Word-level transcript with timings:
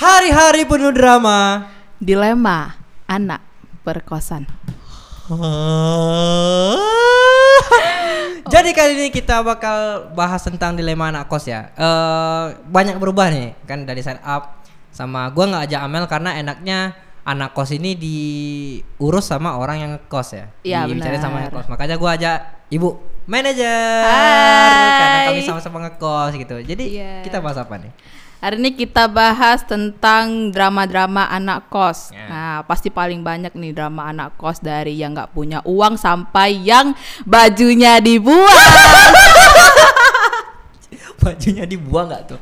Hari-hari 0.00 0.64
penuh 0.64 0.96
drama. 0.96 1.68
Dilema 2.00 2.72
anak 3.04 3.44
perkosan. 3.84 4.48
Jadi 8.50 8.70
kali 8.72 8.92
ini 8.96 9.08
kita 9.12 9.44
bakal 9.44 10.08
bahas 10.16 10.40
tentang 10.40 10.72
dilema 10.72 11.12
anak 11.12 11.28
kos 11.28 11.44
ya. 11.44 11.68
Eh 11.76 12.44
banyak 12.64 12.96
berubah 12.96 13.28
nih 13.28 13.52
kan 13.68 13.84
dari 13.84 14.00
setup 14.00 14.64
sama 14.88 15.28
gua 15.30 15.52
nggak 15.52 15.64
ajak 15.68 15.80
Amel 15.84 16.04
karena 16.08 16.30
enaknya 16.40 16.96
anak 17.22 17.52
kos 17.52 17.70
ini 17.70 17.92
diurus 17.92 19.28
sama 19.28 19.60
orang 19.60 19.76
yang 19.84 19.92
kos 20.08 20.32
ya. 20.32 20.48
Iya, 20.64 20.88
Dibicarain 20.88 21.20
sama 21.20 21.38
benar. 21.38 21.44
yang 21.44 21.52
kos. 21.60 21.66
Makanya 21.68 21.96
gua 22.00 22.16
ajak 22.16 22.38
ibu 22.72 22.96
manajer 23.28 24.02
karena 24.96 25.18
kami 25.28 25.40
sama-sama 25.44 25.78
ngekos 25.84 26.32
gitu. 26.34 26.56
Jadi 26.64 26.84
Iya. 26.96 27.20
kita 27.22 27.38
bahas 27.38 27.60
apa 27.60 27.76
nih? 27.76 27.92
Hari 28.40 28.56
ini 28.56 28.72
kita 28.72 29.04
bahas 29.04 29.60
tentang 29.68 30.48
drama-drama 30.48 31.28
anak 31.28 31.68
kos. 31.68 32.08
Ya. 32.08 32.24
Nah, 32.24 32.56
pasti 32.64 32.88
paling 32.88 33.20
banyak 33.20 33.52
nih 33.52 33.76
drama 33.76 34.08
anak 34.08 34.40
kos 34.40 34.64
dari 34.64 34.96
yang 34.96 35.12
nggak 35.12 35.36
punya 35.36 35.60
uang 35.68 36.00
sampai 36.00 36.56
yang 36.56 36.96
bajunya 37.28 38.00
dibuang. 38.00 38.48
Bajunya 41.20 41.68
dibuang 41.68 42.08
nggak 42.08 42.32
tuh? 42.32 42.40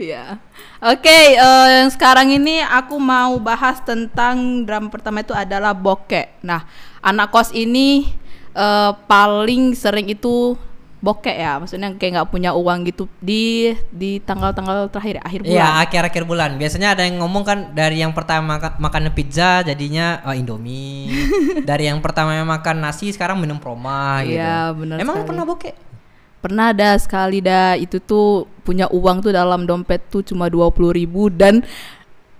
Iya. 0.00 0.40
Oke, 0.80 1.36
eh, 1.36 1.66
yang 1.68 1.92
sekarang 1.92 2.32
ini 2.32 2.64
aku 2.64 2.96
mau 2.96 3.36
bahas 3.36 3.76
tentang 3.84 4.64
drama 4.64 4.88
pertama 4.88 5.20
itu 5.20 5.36
adalah 5.36 5.76
bokek. 5.76 6.40
Nah, 6.40 6.64
anak 7.04 7.28
kos 7.28 7.52
ini 7.52 8.08
eh, 8.56 8.92
paling 9.04 9.76
sering 9.76 10.08
itu 10.08 10.56
bokek 11.00 11.32
ya, 11.32 11.56
maksudnya 11.56 11.88
kayak 11.96 12.12
nggak 12.20 12.28
punya 12.28 12.52
uang 12.52 12.84
gitu 12.84 13.08
di 13.18 13.72
di 13.88 14.20
tanggal-tanggal 14.20 14.92
terakhir 14.92 15.16
akhir 15.24 15.40
bulan. 15.42 15.56
Iya 15.56 15.68
akhir-akhir 15.80 16.22
bulan 16.24 16.50
Biasanya 16.54 16.92
ada 16.92 17.08
yang 17.08 17.24
ngomong 17.24 17.40
kan 17.40 17.58
Dari 17.72 18.04
yang 18.04 18.12
pertama 18.12 18.60
maka- 18.60 18.76
makan 18.76 19.08
pizza 19.10 19.64
Jadinya 19.64 20.20
oh, 20.22 20.36
Indomie 20.36 21.08
Dari 21.68 21.88
yang 21.88 22.04
pertama 22.04 22.36
makan 22.44 22.84
nasi 22.84 23.08
Sekarang 23.10 23.40
minum 23.40 23.56
proma 23.56 24.20
gitu 24.28 24.36
Iya, 24.36 24.76
benar 24.76 25.00
Emang 25.00 25.24
sekali. 25.24 25.28
pernah 25.32 25.44
bokeh? 25.48 25.74
Pernah 26.40 26.64
ada 26.72 26.90
sekali 26.96 27.40
dah 27.40 27.76
itu 27.76 27.96
tuh 27.96 28.44
punya 28.60 28.84
uang 28.88 29.20
tuh 29.20 29.32
dalam 29.32 29.64
dompet 29.64 30.04
tuh 30.08 30.20
cuma 30.20 30.48
20.000 30.48 30.72
ribu 30.96 31.28
dan 31.28 31.64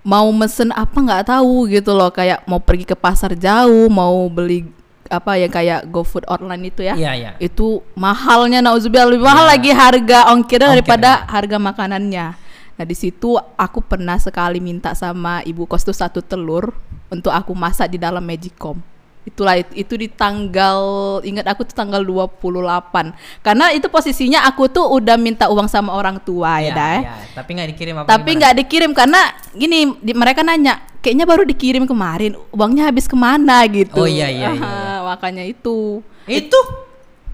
mau 0.01 0.25
mesen 0.33 0.73
apa 0.73 0.97
nggak 0.97 1.29
tahu 1.29 1.69
gitu 1.69 1.93
loh 1.93 2.09
kayak 2.09 2.41
mau 2.49 2.57
pergi 2.57 2.89
ke 2.89 2.97
pasar 2.97 3.37
jauh 3.37 3.85
mau 3.93 4.25
beli 4.25 4.65
apa 5.11 5.35
ya 5.35 5.45
kayak 5.45 5.91
GoFood 5.91 6.23
online 6.25 6.71
itu 6.71 6.81
ya 6.81 6.95
Iya 6.95 7.11
iya 7.13 7.31
itu 7.37 7.83
mahalnya 7.93 8.63
nauzubillah 8.63 9.11
lebih 9.11 9.21
mahal 9.21 9.43
Iya. 9.43 9.51
lagi 9.53 9.71
harga 9.71 10.19
ongkirnya 10.31 10.71
Ongkirnya. 10.71 10.71
daripada 10.71 11.09
harga 11.27 11.57
makanannya 11.59 12.25
nah 12.71 12.85
di 12.87 12.95
situ 12.95 13.35
aku 13.37 13.83
pernah 13.83 14.15
sekali 14.17 14.57
minta 14.57 14.95
sama 14.95 15.43
ibu 15.43 15.67
kos 15.67 15.83
tuh 15.83 15.93
satu 15.93 16.23
telur 16.23 16.71
untuk 17.11 17.29
aku 17.29 17.51
masak 17.51 17.91
di 17.91 17.99
dalam 17.99 18.23
magicom 18.23 18.79
itulah 19.21 19.53
it- 19.53 19.75
itu 19.77 19.93
di 19.95 20.09
tanggal 20.09 20.81
ingat 21.21 21.45
aku 21.45 21.61
tuh 21.61 21.73
tanggal 21.73 22.01
28 22.01 23.13
karena 23.39 23.69
itu 23.69 23.85
posisinya 23.85 24.43
aku 24.43 24.65
tuh 24.65 24.89
udah 24.89 25.13
minta 25.13 25.45
uang 25.45 25.65
sama 25.65 25.93
orang 25.93 26.17
tua 26.17 26.57
Iya, 26.57 26.65
ya 26.65 26.71
dah 26.73 26.97
iya. 26.99 27.13
Tapi 27.31 27.49
nggak 27.53 27.69
dikirim 27.69 27.95
apa 27.95 28.07
tapi 28.07 28.29
nggak 28.33 28.53
dikirim 28.57 28.91
karena 28.91 29.21
gini 29.51 29.93
di- 29.97 30.17
mereka 30.17 30.41
nanya 30.41 30.81
kayaknya 30.99 31.25
baru 31.25 31.43
dikirim 31.43 31.85
kemarin 31.85 32.33
uangnya 32.49 32.85
habis 32.85 33.05
ke 33.05 33.17
mana? 33.17 33.65
gitu. 33.65 33.97
Oh, 33.97 34.05
iya, 34.05 34.29
iya, 34.29 34.53
iya, 34.53 34.61
Aha, 34.61 35.01
makanya 35.07 35.41
itu. 35.41 35.97
Itu? 36.29 36.59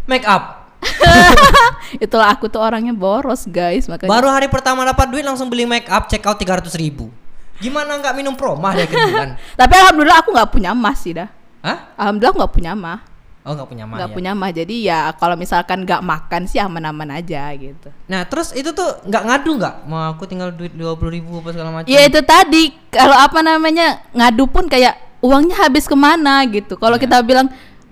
Make 0.08 0.24
up? 0.24 0.72
Itulah 2.00 2.32
aku 2.32 2.48
tuh 2.48 2.60
orangnya 2.60 2.96
boros 2.96 3.44
guys 3.44 3.88
makanya. 3.88 4.08
Baru 4.08 4.28
hari 4.28 4.48
pertama 4.48 4.84
dapat 4.84 5.12
duit 5.12 5.20
Langsung 5.22 5.48
beli 5.48 5.68
make 5.68 5.88
up 5.88 6.08
Check 6.08 6.24
out 6.24 6.36
300 6.36 6.64
ribu. 6.76 7.12
Gimana 7.58 7.98
nggak 7.98 8.16
minum 8.16 8.40
proma 8.40 8.72
di 8.72 8.86
akhir 8.86 8.96
bulan? 8.96 9.30
Tapi 9.60 9.74
alhamdulillah 9.76 10.18
aku 10.22 10.30
nggak 10.32 10.50
punya 10.50 10.72
emas 10.72 10.98
sih 11.02 11.12
dah. 11.12 11.28
Hah? 11.68 11.78
Alhamdulillah 12.00 12.36
nggak 12.40 12.54
punya 12.56 12.72
emas. 12.72 13.00
Oh 13.44 13.56
nggak 13.56 13.70
punya 13.72 13.88
mah 13.88 13.96
Nggak 13.96 14.12
ya. 14.12 14.16
punya 14.16 14.32
emas. 14.36 14.52
Jadi 14.52 14.76
ya 14.84 15.00
kalau 15.16 15.36
misalkan 15.36 15.88
nggak 15.88 16.04
makan 16.04 16.42
sih 16.48 16.60
aman-aman 16.60 17.16
aja 17.16 17.48
gitu. 17.56 17.88
Nah 18.08 18.28
terus 18.28 18.52
itu 18.52 18.72
tuh 18.72 19.04
nggak 19.08 19.24
ngadu 19.24 19.52
nggak? 19.56 19.76
Mau 19.88 20.12
aku 20.12 20.28
tinggal 20.28 20.52
duit 20.52 20.76
20 20.76 21.00
ribu 21.12 21.40
apa 21.40 21.56
segala 21.56 21.70
macam 21.72 21.88
Ya 21.88 22.04
itu 22.04 22.20
tadi 22.24 22.76
kalau 22.92 23.16
apa 23.16 23.40
namanya 23.40 24.04
ngadu 24.12 24.48
pun 24.48 24.68
kayak 24.68 24.96
uangnya 25.24 25.64
habis 25.64 25.88
ke 25.88 25.96
mana 25.96 26.44
gitu. 26.44 26.76
Kalau 26.76 27.00
Iya. 27.00 27.04
kita 27.08 27.24
bilang 27.24 27.48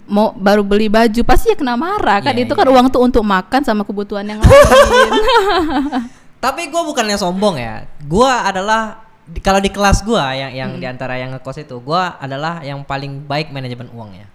mau 0.06 0.35
baru 0.35 0.59
beli 0.62 0.91
baju 0.91 1.22
pasti 1.24 1.50
ya 1.50 1.56
kena 1.56 1.80
marah 1.80 2.19
kan. 2.19 2.35
Iya, 2.35 2.44
itu 2.46 2.53
kan 2.53 2.68
iya. 2.68 2.75
uang 2.75 2.88
tuh 2.91 3.02
untuk 3.02 3.24
makan 3.24 3.64
sama 3.64 3.88
kebutuhan 3.88 4.28
yang 4.28 4.44
lain. 4.44 4.52
Tapi 6.44 6.68
gue 6.68 6.81
bukannya 6.84 7.16
sombong 7.16 7.56
ya. 7.58 7.88
Gue 8.03 8.28
adalah 8.28 9.05
di- 9.25 9.41
kalau 9.41 9.58
di 9.58 9.69
kelas 9.69 10.02
gue 10.02 10.18
yang 10.19 10.52
yang 10.53 10.69
Hmm. 10.74 10.81
di 10.81 10.86
antara 10.86 11.18
yang 11.18 11.34
ngekos 11.34 11.58
itu, 11.59 11.75
gue 11.78 12.02
adalah 12.19 12.62
yang 12.62 12.81
paling 12.81 13.22
baik 13.22 13.50
manajemen 13.50 13.90
uangnya. 13.90 14.30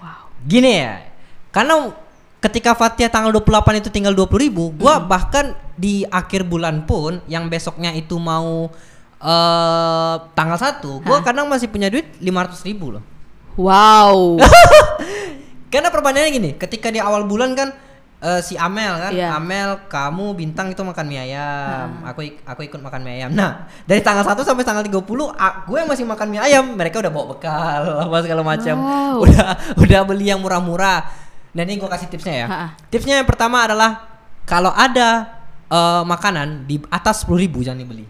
wow. 0.00 0.28
Gini 0.42 0.80
ya, 0.80 1.04
karena 1.50 1.92
ketika 2.40 2.74
Fatia 2.74 3.06
tanggal 3.06 3.30
28 3.30 3.78
itu 3.78 3.88
tinggal 3.88 4.12
20 4.12 4.40
ribu, 4.40 4.72
gue 4.72 4.90
Hmm. 4.90 5.06
bahkan 5.06 5.52
di 5.76 6.02
akhir 6.04 6.42
bulan 6.42 6.82
pun 6.82 7.20
yang 7.26 7.46
besoknya 7.46 7.92
itu 7.92 8.16
mau 8.16 8.72
eh 9.22 10.14
tanggal 10.34 10.58
1 10.58 10.98
gue 10.98 11.14
Hah? 11.14 11.22
kadang 11.22 11.46
masih 11.46 11.70
punya 11.70 11.86
duit 11.86 12.10
500 12.18 12.58
ribu 12.66 12.98
loh. 12.98 13.04
Wow. 13.54 14.42
Karena 15.72 15.88
perbedaannya 15.88 16.32
gini, 16.32 16.50
ketika 16.58 16.90
di 16.90 16.98
awal 16.98 17.24
bulan 17.24 17.54
kan 17.54 17.70
eh, 18.22 18.38
si 18.38 18.54
Amel 18.54 18.94
kan, 18.96 19.10
Iya. 19.10 19.34
Amel, 19.34 19.82
kamu 19.84 20.32
bintang 20.32 20.70
itu 20.70 20.78
makan 20.78 21.04
mie 21.04 21.20
ayam, 21.20 22.00
aku 22.02 22.22
ik- 22.22 22.40
aku 22.42 22.62
ikut 22.62 22.78
makan 22.78 23.02
mie 23.02 23.18
ayam. 23.18 23.30
Nah, 23.30 23.66
dari 23.82 23.98
tanggal 23.98 24.22
1 24.22 24.40
sampai 24.40 24.62
tanggal 24.62 24.80
30 24.80 25.02
a- 25.28 25.66
gue 25.66 25.78
masih 25.82 26.06
makan 26.06 26.26
mie 26.28 26.38
ayam, 26.38 26.72
mereka 26.72 26.98
udah 26.98 27.10
bawa 27.10 27.26
bekal 27.34 27.82
apa 28.06 28.16
segala 28.22 28.40
macam. 28.40 28.76
Wow. 28.78 29.26
Udah 29.26 29.46
udah 29.76 30.00
beli 30.02 30.30
yang 30.30 30.38
murah-murah. 30.38 31.02
Nah, 31.52 31.62
ini 31.62 31.76
gue 31.76 31.84
kasih 31.84 32.06
tipsnya 32.06 32.34
ya. 32.34 32.46
Ha-ha. 32.46 32.66
Tipsnya 32.88 33.18
yang 33.18 33.26
pertama 33.26 33.60
adalah 33.60 34.06
kalau 34.42 34.70
ada 34.70 35.26
eh, 35.66 36.02
makanan 36.02 36.64
di 36.64 36.78
atas 36.88 37.26
10.000 37.26 37.42
ribu 37.42 37.58
jangan 37.60 37.82
dibeli. 37.82 38.06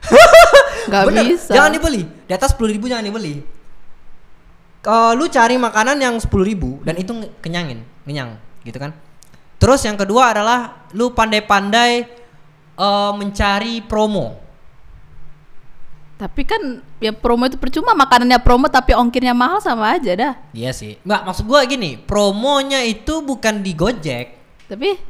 Bener, 0.88 1.28
bisa. 1.28 1.52
Jangan 1.52 1.70
dibeli. 1.70 2.02
Di 2.24 2.32
atas 2.32 2.56
10.000 2.56 2.72
ribu 2.72 2.88
jangan 2.88 3.04
dibeli. 3.04 3.44
Kalau 4.80 5.12
lu 5.12 5.28
cari 5.28 5.60
makanan 5.60 6.00
yang 6.00 6.16
10.000 6.16 6.32
ribu 6.40 6.80
dan 6.80 6.96
itu 6.96 7.12
kenyangin, 7.44 7.84
kenyang, 8.02 8.40
gitu 8.64 8.80
kan. 8.80 8.96
Terus 9.60 9.84
yang 9.84 10.00
kedua 10.00 10.32
adalah 10.32 10.88
lu 10.96 11.12
pandai-pandai 11.12 11.92
eh, 12.74 13.12
mencari 13.14 13.84
promo. 13.84 14.40
Tapi 16.16 16.44
kan 16.44 16.60
ya 17.00 17.16
promo 17.16 17.48
itu 17.48 17.56
percuma 17.56 17.96
makanannya 17.96 18.36
promo 18.44 18.68
tapi 18.68 18.92
ongkirnya 18.92 19.32
mahal 19.32 19.60
sama 19.60 19.96
aja 19.96 20.12
dah. 20.12 20.32
Iya 20.52 20.72
sih. 20.76 21.00
Mbak, 21.00 21.20
maksud 21.28 21.44
gua 21.48 21.64
gini, 21.64 21.96
promonya 21.96 22.84
itu 22.84 23.24
bukan 23.24 23.64
di 23.64 23.72
Gojek. 23.72 24.26
Tapi 24.68 25.00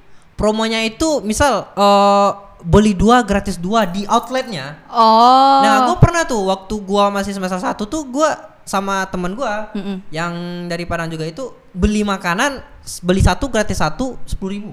Promonya 0.41 0.81
itu 0.89 1.21
misal 1.21 1.69
eh, 1.77 2.31
beli 2.65 2.97
dua 2.97 3.21
gratis 3.21 3.61
dua 3.61 3.85
di 3.85 4.09
outletnya. 4.09 4.89
oh. 4.89 5.61
Nah, 5.61 5.85
gue 5.85 5.97
pernah 6.01 6.25
tuh 6.25 6.49
waktu 6.49 6.75
gua 6.81 7.13
masih 7.13 7.37
semester 7.37 7.61
satu 7.61 7.85
tuh 7.85 8.09
gua 8.09 8.41
sama 8.65 9.05
temen 9.13 9.37
gua 9.37 9.69
Mm-mm. 9.77 10.01
yang 10.09 10.33
dari 10.65 10.89
Padang 10.89 11.13
juga 11.13 11.29
itu 11.29 11.53
beli 11.77 12.01
makanan 12.09 12.57
beli 13.01 13.21
satu 13.21 13.49
gratis 13.49 13.79
satu 13.79 14.17
sepuluh 14.25 14.53
ribu. 14.53 14.73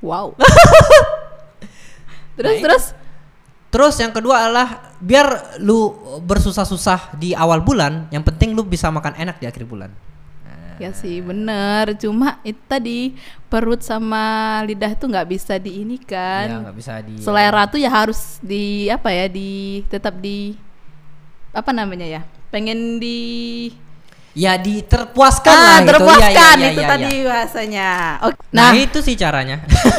Wow. 0.00 0.36
terus 2.36 2.50
Nah, 2.50 2.62
terus 2.62 2.84
Terus 3.74 3.98
yang 3.98 4.14
kedua 4.14 4.38
adalah 4.38 4.94
biar 5.02 5.58
lu 5.58 5.90
bersusah-susah 6.22 7.18
di 7.18 7.34
awal 7.34 7.58
bulan, 7.58 8.06
yang 8.14 8.22
penting 8.22 8.54
lu 8.54 8.62
bisa 8.62 8.86
makan 8.86 9.18
enak 9.18 9.42
di 9.42 9.50
akhir 9.50 9.66
bulan. 9.66 9.90
ya 10.74 10.90
sih 10.90 11.22
bener 11.22 11.94
cuma 12.02 12.42
itu 12.42 12.58
tadi 12.66 13.14
perut 13.46 13.78
sama 13.78 14.58
lidah 14.66 14.90
tuh 14.98 15.06
nggak 15.06 15.30
bisa 15.30 15.54
di 15.54 15.86
ini 15.86 16.02
Ya 16.02 16.06
kan. 16.06 16.46
nggak 16.66 16.76
bisa 16.78 16.92
di. 17.02 17.14
Selera 17.22 17.62
tuh 17.70 17.78
ya 17.78 17.90
harus 17.90 18.42
di 18.42 18.90
apa 18.90 19.10
ya 19.10 19.26
di 19.30 19.82
tetap 19.86 20.18
di 20.18 20.58
apa 21.54 21.70
namanya 21.70 22.06
ya 22.06 22.22
pengen 22.50 22.98
di 22.98 23.70
Ya 24.34 24.58
diterpuaskan 24.58 25.54
ah, 25.54 25.62
lah 25.62 25.78
gitu. 25.78 25.88
terpuaskan 25.94 26.54
Ya, 26.58 26.58
ya, 26.58 26.66
ya, 26.66 26.70
itu 26.74 26.82
ya, 26.82 26.88
tadi 26.90 27.06
ya. 27.06 27.22
bahasanya. 27.30 27.90
Oke. 28.26 28.36
Nah, 28.50 28.70
Nah, 28.70 28.72
itu 28.74 28.98
sih 28.98 29.14
caranya. 29.14 29.56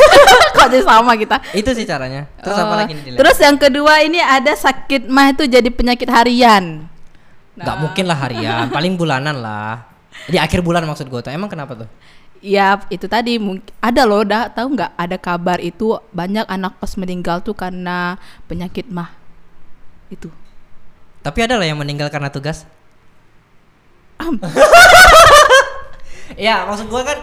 kok 0.60 0.68
jadi 0.68 0.84
sama 0.84 1.16
kita. 1.16 1.40
itu 1.56 1.72
sih 1.72 1.88
caranya. 1.88 2.28
Terus 2.44 2.58
apa 2.60 2.74
Oh, 2.76 2.78
lagi 2.84 2.92
nih? 3.00 3.04
Dila? 3.08 3.18
Terus 3.24 3.38
yang 3.40 3.56
kedua 3.56 3.94
ini 4.04 4.20
ada 4.20 4.52
sakit 4.52 5.08
mah 5.08 5.32
itu 5.32 5.48
jadi 5.48 5.70
penyakit 5.72 6.12
harian. 6.12 6.84
nggak 7.56 7.78
mungkin 7.80 8.04
lah 8.04 8.20
harian, 8.20 8.68
paling 8.68 9.00
bulanan 9.00 9.40
lah. 9.40 9.88
Di 10.28 10.36
akhir 10.36 10.60
bulan 10.60 10.84
maksud 10.84 11.08
gue 11.08 11.22
tuh. 11.24 11.32
Emang 11.32 11.48
kenapa 11.48 11.72
tuh? 11.72 11.88
Ya 12.44 12.76
itu 12.92 13.08
tadi 13.08 13.40
ada 13.80 14.04
loh, 14.04 14.28
dah 14.28 14.52
tahu 14.52 14.76
nggak 14.76 14.92
ada 15.00 15.16
kabar 15.16 15.64
itu 15.64 15.96
banyak 16.12 16.44
anak 16.52 16.76
kos 16.84 17.00
meninggal 17.00 17.40
tuh 17.40 17.56
karena 17.56 18.20
penyakit 18.52 18.92
mah 18.92 19.16
itu. 20.12 20.28
Tapi 21.24 21.40
ada 21.42 21.56
lah 21.56 21.64
yang 21.64 21.80
meninggal 21.80 22.12
karena 22.12 22.28
tugas. 22.28 22.68
Ya 26.38 26.66
maksud 26.66 26.88
gua 26.88 27.04
kan 27.04 27.20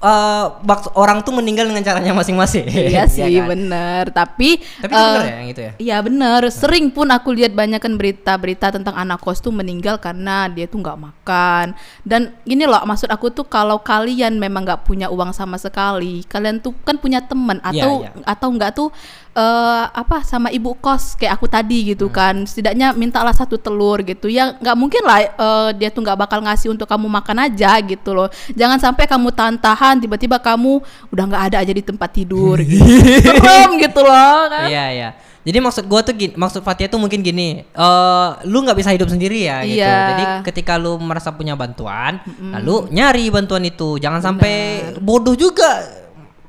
eh, 0.00 0.46
bak- 0.64 0.96
orang 0.96 1.20
tuh 1.20 1.30
meninggal 1.30 1.68
dengan 1.68 1.84
caranya 1.84 2.16
masing-masing. 2.16 2.64
Iya 2.64 3.04
sih 3.12 3.20
kan? 3.20 3.46
bener 3.46 4.04
tapi 4.08 4.56
Tapi 4.80 4.88
itu 4.88 4.96
bener 4.96 5.20
eh, 5.20 5.28
ya 5.28 5.34
yang 5.36 5.48
itu 5.48 5.60
ya? 5.60 5.72
Iya 5.76 5.96
bener 6.00 6.40
sering 6.48 6.88
pun 6.88 7.04
aku 7.06 7.30
lihat 7.30 7.52
banyak 7.52 7.76
kan 7.76 7.94
berita-berita 7.94 8.72
tentang 8.72 8.96
anak 8.96 9.20
kos 9.20 9.38
tuh 9.38 9.52
meninggal 9.52 10.00
karena 10.00 10.48
dia 10.48 10.64
tuh 10.64 10.80
nggak 10.80 10.96
makan 10.98 11.76
dan 12.02 12.32
gini 12.42 12.64
loh 12.64 12.80
maksud 12.80 13.06
aku 13.06 13.28
tuh 13.28 13.44
kalau 13.44 13.76
kalian 13.78 14.40
memang 14.40 14.64
nggak 14.64 14.82
punya 14.82 15.06
uang 15.06 15.30
sama 15.30 15.60
sekali 15.60 16.24
kalian 16.24 16.58
tuh 16.58 16.72
kan 16.80 16.96
punya 16.96 17.20
teman 17.20 17.60
Iya, 17.60 17.84
atau 17.84 17.92
iya. 18.00 18.10
atau 18.24 18.48
nggak 18.48 18.70
tuh 18.72 18.88
eh, 19.30 19.84
apa 19.86 20.26
sama 20.26 20.50
ibu 20.50 20.74
kos 20.74 21.14
kayak 21.14 21.38
aku 21.38 21.46
tadi 21.46 21.94
gitu 21.94 22.10
Hmm. 22.10 22.16
kan 22.16 22.34
setidaknya 22.42 22.90
mintalah 22.92 23.30
satu 23.30 23.54
telur 23.54 24.02
gitu 24.02 24.26
ya 24.26 24.58
nggak 24.58 24.76
mungkin 24.76 25.02
lah 25.06 25.18
eh, 25.22 25.70
dia 25.78 25.88
tuh 25.88 26.02
nggak 26.02 26.18
bakal 26.18 26.42
ngasih 26.42 26.74
untuk 26.74 26.90
kamu 26.90 27.06
makan 27.06 27.46
aja 27.46 27.78
gitu 27.80 28.10
loh 28.10 28.26
jangan 28.52 28.82
sampai 28.82 29.06
kamu 29.06 29.30
tahan-tahan 29.30 30.02
tiba-tiba 30.02 30.42
kamu 30.42 30.82
udah 31.08 31.24
nggak 31.30 31.42
ada 31.52 31.56
aja 31.62 31.70
di 31.70 31.82
tempat 31.82 32.10
tidur 32.10 32.58
gitu 32.66 32.82
serem 33.22 33.78
gitu 33.78 34.00
loh 34.02 34.50
kan 34.50 34.66
Iya 34.66 34.86
iya. 34.90 35.10
Jadi 35.40 35.56
maksud 35.56 35.88
gua 35.88 36.04
tuh 36.04 36.12
gini, 36.12 36.36
maksud 36.36 36.60
Fatia 36.60 36.84
tuh 36.84 37.00
mungkin 37.00 37.24
gini, 37.24 37.64
eh 37.64 38.28
lu 38.44 38.60
nggak 38.60 38.76
bisa 38.76 38.92
hidup 38.92 39.08
sendiri 39.08 39.48
ya 39.48 39.64
gitu. 39.64 39.80
Iya. 39.80 39.96
Jadi 40.12 40.24
ketika 40.52 40.76
lu 40.76 41.00
merasa 41.00 41.32
punya 41.32 41.56
bantuan, 41.56 42.20
lalu 42.52 42.92
nyari 42.92 43.24
bantuan 43.32 43.64
itu. 43.64 43.96
Jangan 43.96 44.20
sampai 44.20 44.54
bodoh 45.00 45.32
juga 45.32 45.80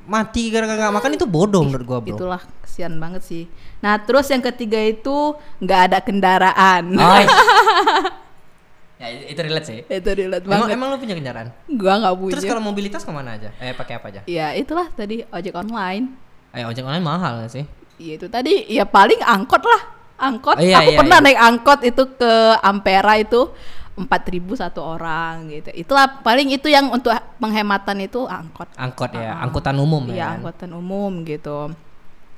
mati 0.06 0.50
gara-gara 0.50 0.78
nggak 0.88 0.96
makan 0.98 1.10
itu 1.14 1.26
bodoh 1.26 1.62
menurut 1.62 1.86
gua, 1.86 1.98
Bro. 2.02 2.18
Itulah 2.18 2.42
kesian 2.64 2.98
banget 2.98 3.22
sih. 3.22 3.44
Nah 3.84 4.00
terus 4.02 4.26
yang 4.30 4.42
ketiga 4.42 4.80
itu 4.82 5.36
nggak 5.62 5.80
ada 5.90 5.98
kendaraan. 6.02 6.84
Oh, 6.98 7.18
ya 9.02 9.06
itu 9.28 9.40
relate 9.42 9.66
sih. 9.66 9.78
itu 9.86 10.10
relate 10.14 10.46
Emang, 10.46 10.66
banget. 10.66 10.74
emang 10.78 10.86
lu 10.94 10.96
punya 10.98 11.14
kendaraan? 11.18 11.48
Gua 11.70 11.94
nggak 12.02 12.14
punya. 12.18 12.32
Terus 12.38 12.44
kalau 12.50 12.62
mobilitas 12.62 13.02
ke 13.02 13.10
mana 13.14 13.38
aja? 13.38 13.50
Eh 13.58 13.74
pakai 13.74 13.94
apa 13.98 14.06
aja? 14.10 14.20
Ya 14.26 14.54
itulah 14.54 14.90
tadi 14.94 15.26
ojek 15.30 15.54
online. 15.54 16.14
Eh 16.54 16.66
ojek 16.66 16.82
online 16.86 17.04
mahal 17.04 17.42
nggak 17.42 17.52
sih? 17.52 17.64
Iya 18.02 18.12
itu 18.18 18.26
tadi 18.26 18.66
ya 18.66 18.82
paling 18.88 19.20
angkot 19.22 19.62
lah. 19.62 19.82
Angkot. 20.22 20.54
Oh, 20.54 20.62
iya, 20.62 20.86
Aku 20.86 20.94
iya, 20.94 20.98
pernah 21.02 21.18
iya. 21.18 21.26
naik 21.26 21.40
angkot 21.40 21.80
itu 21.82 22.02
ke 22.14 22.32
Ampera 22.62 23.18
itu 23.18 23.50
empat 23.92 24.24
ribu 24.26 24.56
satu 24.56 24.80
orang 24.80 25.52
gitu. 25.52 25.68
Itulah 25.70 26.24
paling 26.24 26.48
itu 26.48 26.64
yang 26.66 26.88
untuk 26.88 27.12
penghematan 27.36 28.00
itu 28.00 28.24
angkot. 28.24 28.72
Angkot 28.74 29.12
ya, 29.12 29.36
Ah. 29.36 29.44
angkutan 29.44 29.76
umum 29.76 30.08
Iya 30.08 30.16
ya. 30.16 30.26
kan? 30.26 30.36
angkutan 30.40 30.70
umum 30.72 31.12
gitu. 31.22 31.58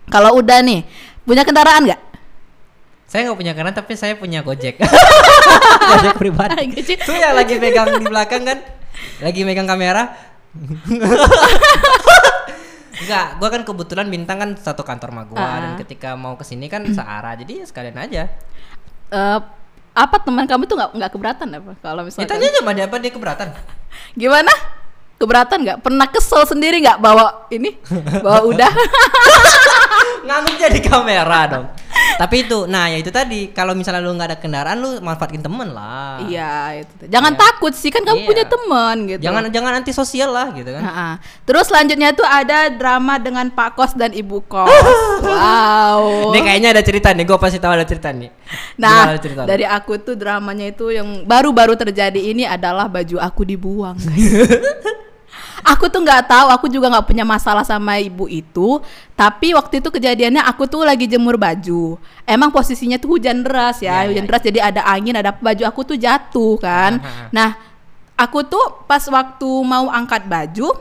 Kalau 0.07 0.31
udah 0.37 0.59
nih 0.61 0.83
punya 1.23 1.47
kendaraan 1.47 1.87
nggak? 1.87 2.03
Saya 3.07 3.31
nggak 3.31 3.39
punya 3.39 3.53
kendaraan 3.55 3.77
tapi 3.77 3.93
saya 3.95 4.19
punya 4.19 4.43
Gojek. 4.43 4.83
Gojek 5.91 6.19
pribadi. 6.19 6.75
Gojek. 6.75 6.99
Tuh 7.01 7.15
ya 7.15 7.31
lagi 7.31 7.55
pegang 7.57 7.97
di 7.97 8.05
belakang 8.05 8.43
kan. 8.43 8.59
Lagi 9.23 9.47
megang 9.47 9.65
kamera. 9.65 10.11
Enggak, 12.95 13.27
gua 13.37 13.49
kan 13.51 13.63
kebetulan 13.63 14.07
bintang 14.07 14.39
kan 14.39 14.51
satu 14.55 14.83
kantor 14.83 15.11
sama 15.11 15.23
gua 15.27 15.39
Ah. 15.39 15.59
dan 15.61 15.73
ketika 15.77 16.15
mau 16.15 16.35
ke 16.35 16.43
sini 16.43 16.67
kan 16.67 16.83
searah. 16.89 17.35
Jadi 17.35 17.63
ya 17.63 17.67
sekalian 17.67 17.97
aja. 17.97 18.23
Eh, 19.11 19.39
apa 19.95 20.17
teman 20.19 20.43
kamu 20.51 20.67
tuh 20.67 20.75
nggak 20.75 20.91
nggak 20.99 21.11
keberatan 21.15 21.47
apa? 21.55 21.73
Kalau 21.79 22.03
misalnya 22.03 22.27
Kita 22.27 22.35
aja 22.35 22.59
sama 22.59 22.71
dia 22.75 22.85
apa 22.91 22.97
dia 22.99 23.13
keberatan. 23.15 23.49
gimana? 24.21 24.51
Keberatan 25.15 25.59
nggak? 25.63 25.79
Pernah 25.87 26.07
kesel 26.11 26.43
sendiri 26.51 26.83
nggak 26.83 26.99
bawa 26.99 27.47
ini? 27.55 27.79
Bawa 28.19 28.43
udah? 28.51 28.73
Ngangguk 30.27 30.57
jadi 30.59 30.79
kamera 30.83 31.41
dong. 31.47 31.67
Tapi 32.15 32.47
itu, 32.47 32.65
nah 32.65 32.87
ya 32.87 33.03
itu 33.03 33.11
tadi 33.11 33.51
kalau 33.51 33.75
misalnya 33.75 33.99
lu 33.99 34.15
nggak 34.15 34.29
ada 34.31 34.39
kendaraan 34.39 34.79
lu 34.79 34.91
manfaatin 35.03 35.43
temen 35.43 35.71
lah. 35.71 36.23
iya 36.25 36.79
itu 36.79 37.11
jangan 37.11 37.35
Iya. 37.35 37.41
takut 37.43 37.73
sih 37.75 37.91
kan 37.91 38.07
kamu 38.07 38.23
Iya. 38.23 38.29
punya 38.29 38.45
teman 38.47 38.97
gitu 39.11 39.21
Jangan 39.25 39.43
jangan 39.51 39.73
anti 39.77 39.93
sosial 39.93 40.31
lah 40.31 40.55
gitu 40.55 40.71
kan. 40.71 40.83
Ha-ha. 40.83 41.09
Terus 41.43 41.67
selanjutnya 41.67 42.15
tuh 42.15 42.23
ada 42.23 42.71
drama 42.71 43.19
dengan 43.19 43.51
Pak 43.51 43.75
Kos 43.75 43.93
dan 43.99 44.15
Ibu 44.15 44.47
Kos. 44.47 44.71
wow. 45.27 46.31
Ini 46.31 46.41
kayaknya 46.41 46.69
ada 46.75 46.83
cerita 46.83 47.11
nih, 47.11 47.25
gua 47.27 47.39
pasti 47.39 47.59
tahu 47.59 47.73
ada 47.75 47.87
cerita 47.87 48.15
nih. 48.15 48.31
Nah, 48.79 49.15
cerita? 49.19 49.43
dari 49.43 49.67
aku 49.67 49.99
tuh 49.99 50.15
dramanya 50.15 50.71
itu 50.71 50.91
yang 50.91 51.25
baru-baru 51.25 51.75
terjadi 51.75 52.21
ini 52.21 52.47
adalah 52.47 52.87
baju 52.87 53.19
aku 53.19 53.43
dibuang. 53.43 53.97
aku 55.63 55.87
tuh 55.87 56.03
nggak 56.03 56.27
tahu, 56.27 56.49
aku 56.51 56.67
juga 56.67 56.91
nggak 56.91 57.07
punya 57.07 57.23
masalah 57.23 57.63
sama 57.63 58.01
ibu 58.01 58.27
itu. 58.27 58.83
Tapi 59.15 59.55
waktu 59.55 59.79
itu 59.79 59.89
kejadiannya 59.93 60.43
aku 60.43 60.67
tuh 60.67 60.83
lagi 60.83 61.07
jemur 61.07 61.39
baju. 61.39 62.01
Emang 62.27 62.51
posisinya 62.51 62.99
tuh 62.99 63.19
hujan 63.19 63.45
deras 63.45 63.79
ya, 63.79 64.03
Ya, 64.03 64.11
hujan 64.11 64.25
ya, 64.25 64.29
deras 64.29 64.43
jadi 64.43 64.59
ada 64.73 64.83
angin, 64.89 65.15
ada 65.15 65.31
baju 65.31 65.63
aku 65.69 65.81
tuh 65.95 65.99
jatuh 66.01 66.59
kan. 66.59 66.99
Nah, 67.31 67.55
aku 68.19 68.43
tuh 68.47 68.83
pas 68.89 69.03
waktu 69.07 69.51
mau 69.63 69.87
angkat 69.91 70.27
baju, 70.27 70.75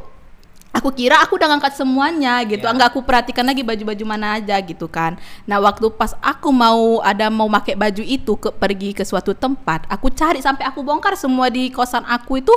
aku 0.73 0.89
kira 0.89 1.21
aku 1.21 1.37
udah 1.37 1.53
ngangkat 1.53 1.77
semuanya 1.77 2.41
gitu. 2.49 2.65
Ya. 2.65 2.73
nggak 2.73 2.89
aku 2.89 3.05
perhatikan 3.05 3.45
lagi 3.45 3.61
baju-baju 3.61 4.03
mana 4.03 4.41
aja 4.41 4.57
gitu 4.57 4.89
kan. 4.89 5.15
Nah 5.45 5.61
waktu 5.61 5.85
pas 5.93 6.17
aku 6.17 6.49
mau 6.49 6.97
ada 7.05 7.29
mau 7.29 7.45
pakai 7.45 7.77
baju 7.77 8.01
itu 8.01 8.33
ke 8.41 8.49
pergi 8.49 8.97
ke 8.97 9.05
suatu 9.05 9.37
tempat 9.37 9.85
aku 9.85 10.09
cari 10.09 10.41
sampai 10.41 10.65
aku 10.65 10.81
bongkar 10.81 11.13
semua 11.13 11.53
di 11.53 11.69
kosan 11.69 12.01
aku 12.09 12.41
itu 12.41 12.51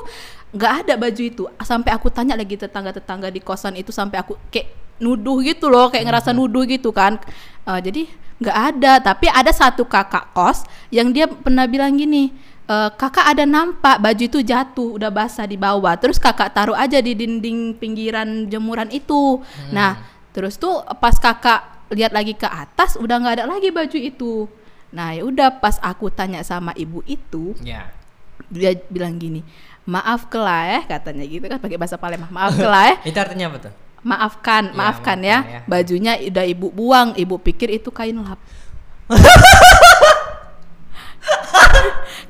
nggak 0.56 0.72
ada 0.88 0.94
baju 0.96 1.22
itu. 1.22 1.44
Sampai 1.60 1.92
aku 1.92 2.08
tanya 2.08 2.32
lagi 2.32 2.56
tetangga-tetangga 2.56 3.28
di 3.28 3.44
kosan 3.44 3.76
itu 3.76 3.92
sampai 3.92 4.24
aku 4.24 4.40
kayak 4.48 4.72
nuduh 4.96 5.44
gitu 5.44 5.68
loh 5.68 5.92
kayak 5.92 6.08
ngerasa 6.08 6.32
nuduh 6.32 6.64
gitu 6.64 6.88
kan. 6.96 7.20
Eh, 7.68 7.80
jadi 7.84 8.02
nggak 8.40 8.58
ada. 8.72 8.92
Tapi 9.12 9.28
ada 9.28 9.52
satu 9.52 9.84
kakak 9.84 10.32
kos 10.32 10.64
yang 10.88 11.12
dia 11.12 11.28
pernah 11.28 11.68
bilang 11.68 11.92
gini 12.00 12.32
"Eh, 12.66 12.90
kakak 12.92 13.26
ada 13.28 13.44
nampak 13.44 13.96
baju 13.96 14.18
itu 14.20 14.40
jatuh 14.40 14.94
udah 14.94 15.06
basah 15.08 15.44
di 15.44 15.54
bawah 15.54 15.94
terus 15.94 16.16
kakak 16.16 16.50
taruh 16.50 16.74
aja 16.74 16.98
di 16.98 17.14
dinding 17.14 17.72
pinggiran 17.72 18.26
jemuran 18.44 18.90
itu 18.90 19.38
nah 19.68 20.02
terus 20.30 20.54
tuh 20.56 20.80
pas 20.96 21.14
kakak 21.14 21.62
lihat 21.88 22.10
lagi 22.10 22.32
ke 22.32 22.44
atas 22.44 22.94
udah 22.96 23.16
nggak 23.16 23.34
ada 23.36 23.44
lagi 23.46 23.70
baju 23.70 23.94
itu 23.94 24.50
nah 24.88 25.10
ya 25.10 25.22
udah 25.22 25.54
pas 25.54 25.78
aku 25.78 26.10
tanya 26.10 26.42
sama 26.42 26.74
ibu 26.74 27.02
itu 27.04 27.54
Ya. 27.62 27.86
dia 28.48 28.74
bilang 28.86 29.14
gini 29.14 29.46
maaf 29.82 30.26
kelah 30.26 30.66
ya 30.66 30.80
katanya 30.90 31.22
gitu 31.22 31.46
kan 31.46 31.58
pakai 31.58 31.74
bahasa 31.76 31.94
Palembang 31.94 32.28
maaf 32.28 32.52
kelah 32.52 32.84
ya 32.84 32.96
Itu 33.08 33.16
artinya 33.16 33.46
apa 33.48 33.58
tuh? 33.62 33.72
maafkan 34.02 34.62
Ya, 34.64 34.74
maafkan 34.74 34.74
maafkan 34.74 35.18
ya. 35.20 35.38
ya. 35.40 35.60
bajunya 35.64 36.12
udah 36.20 36.44
ibu 36.44 36.66
buang 36.68 37.14
ibu 37.14 37.38
pikir 37.38 37.70
itu 37.72 37.90
kain 37.90 38.18
lap 38.18 38.38